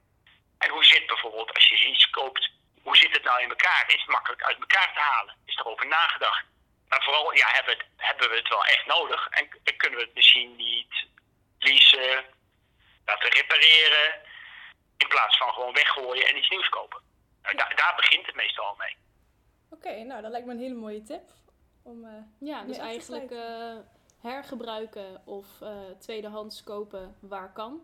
En 0.58 0.70
hoe 0.70 0.84
zit 0.84 1.06
bijvoorbeeld, 1.06 1.54
als 1.54 1.68
je 1.68 1.88
iets 1.88 2.10
koopt, 2.10 2.50
hoe 2.82 2.96
zit 2.96 3.12
het 3.12 3.24
nou 3.24 3.42
in 3.42 3.48
elkaar? 3.48 3.84
Is 3.86 4.00
het 4.00 4.06
makkelijk 4.06 4.42
uit 4.42 4.58
elkaar 4.58 4.92
te 4.92 5.00
halen? 5.00 5.36
Is 5.46 5.56
er 5.56 5.66
over 5.66 5.86
nagedacht? 5.86 6.44
Maar 6.88 7.02
vooral, 7.02 7.34
ja, 7.34 7.48
hebben, 7.50 7.76
het, 7.76 7.86
hebben 7.96 8.30
we 8.30 8.36
het 8.36 8.48
wel 8.48 8.64
echt 8.64 8.86
nodig? 8.86 9.28
En 9.28 9.48
kunnen 9.76 9.98
we 9.98 10.04
het 10.04 10.14
misschien 10.14 10.56
niet 10.56 11.06
leasen, 11.58 12.24
laten 13.04 13.30
repareren, 13.30 14.20
in 14.96 15.08
plaats 15.08 15.38
van 15.38 15.52
gewoon 15.52 15.74
weggooien 15.74 16.28
en 16.28 16.36
iets 16.36 16.48
nieuws 16.48 16.68
kopen? 16.68 17.02
Nou, 17.42 17.56
daar, 17.56 17.76
daar 17.76 17.94
begint 17.96 18.26
het 18.26 18.34
meestal 18.34 18.64
al 18.64 18.76
mee. 18.78 18.96
Oké, 19.70 20.02
nou 20.02 20.22
dat 20.22 20.30
lijkt 20.30 20.46
me 20.46 20.52
een 20.52 20.58
hele 20.58 20.74
mooie 20.74 21.02
tip. 21.02 21.30
Om, 21.82 22.04
uh, 22.04 22.22
ja, 22.40 22.64
dus 22.64 22.78
eigenlijk 22.78 23.30
uh, 23.30 23.76
hergebruiken 24.20 25.26
of 25.26 25.46
uh, 25.62 25.90
tweedehands 25.98 26.62
kopen 26.62 27.16
waar 27.20 27.52
kan. 27.52 27.82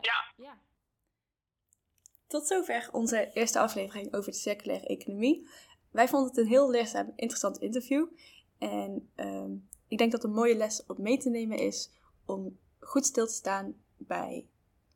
ja. 0.00 0.32
ja. 0.36 0.58
Tot 2.28 2.46
zover 2.46 2.88
onze 2.92 3.30
eerste 3.32 3.58
aflevering 3.58 4.14
over 4.14 4.30
de 4.30 4.38
circulaire 4.38 4.86
economie. 4.86 5.48
Wij 5.90 6.08
vonden 6.08 6.28
het 6.28 6.38
een 6.38 6.46
heel 6.46 6.70
leerzaam, 6.70 7.12
interessant 7.16 7.58
interview. 7.58 8.06
En 8.58 9.12
ehm, 9.16 9.50
ik 9.88 9.98
denk 9.98 10.12
dat 10.12 10.24
een 10.24 10.32
mooie 10.32 10.56
les 10.56 10.86
op 10.86 10.98
mee 10.98 11.18
te 11.18 11.30
nemen 11.30 11.58
is 11.58 11.90
om 12.24 12.58
goed 12.78 13.06
stil 13.06 13.26
te 13.26 13.32
staan 13.32 13.74
bij 13.96 14.46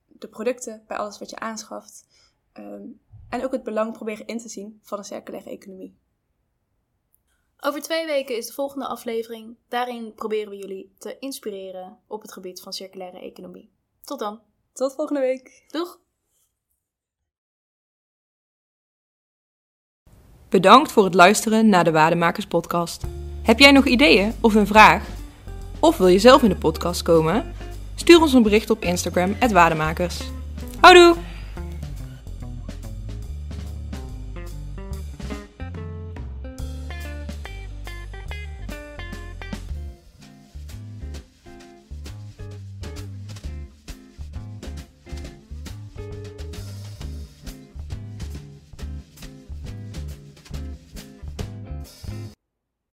de 0.07 0.29
producten, 0.29 0.85
bij 0.87 0.97
alles 0.97 1.19
wat 1.19 1.31
je 1.31 1.39
aanschaft. 1.39 2.07
Ehm, 2.53 2.87
en 3.29 3.45
ook 3.45 3.53
het 3.53 3.63
belang 3.63 3.93
proberen 3.93 4.27
in 4.27 4.39
te 4.39 4.49
zien 4.49 4.81
van 4.83 4.99
een 4.99 5.05
circulaire 5.05 5.51
economie. 5.51 5.97
Over 7.65 7.83
twee 7.83 8.07
weken 8.07 8.37
is 8.37 8.47
de 8.47 8.53
volgende 8.53 8.87
aflevering. 8.87 9.57
Daarin 9.69 10.15
proberen 10.15 10.51
we 10.51 10.57
jullie 10.57 10.95
te 10.99 11.19
inspireren 11.19 11.99
op 12.07 12.23
het 12.23 12.33
gebied 12.33 12.61
van 12.61 12.73
circulaire 12.73 13.21
economie. 13.21 13.71
Tot 14.05 14.19
dan. 14.19 14.41
Tot 14.73 14.95
volgende 14.95 15.21
week. 15.21 15.65
Doeg! 15.69 16.01
Bedankt 20.49 20.93
voor 20.93 21.05
het 21.05 21.15
luisteren 21.15 21.69
naar 21.69 21.85
de 21.85 21.91
Waardemakers 21.91 22.47
podcast. 22.47 23.22
Heb 23.43 23.59
jij 23.59 23.73
nog 23.73 23.87
ideeën 23.87 24.33
of 24.41 24.55
een 24.55 24.67
vraag? 24.67 25.03
Of 25.79 25.97
wil 25.97 26.07
je 26.07 26.19
zelf 26.19 26.43
in 26.43 26.49
de 26.49 26.57
podcast 26.57 27.03
komen? 27.03 27.53
Stuur 27.95 28.21
ons 28.21 28.33
een 28.33 28.43
bericht 28.43 28.71
op 28.71 28.85
Instagram, 28.85 29.37
Waardemakers. 29.53 30.21
Houdoe! 30.81 31.17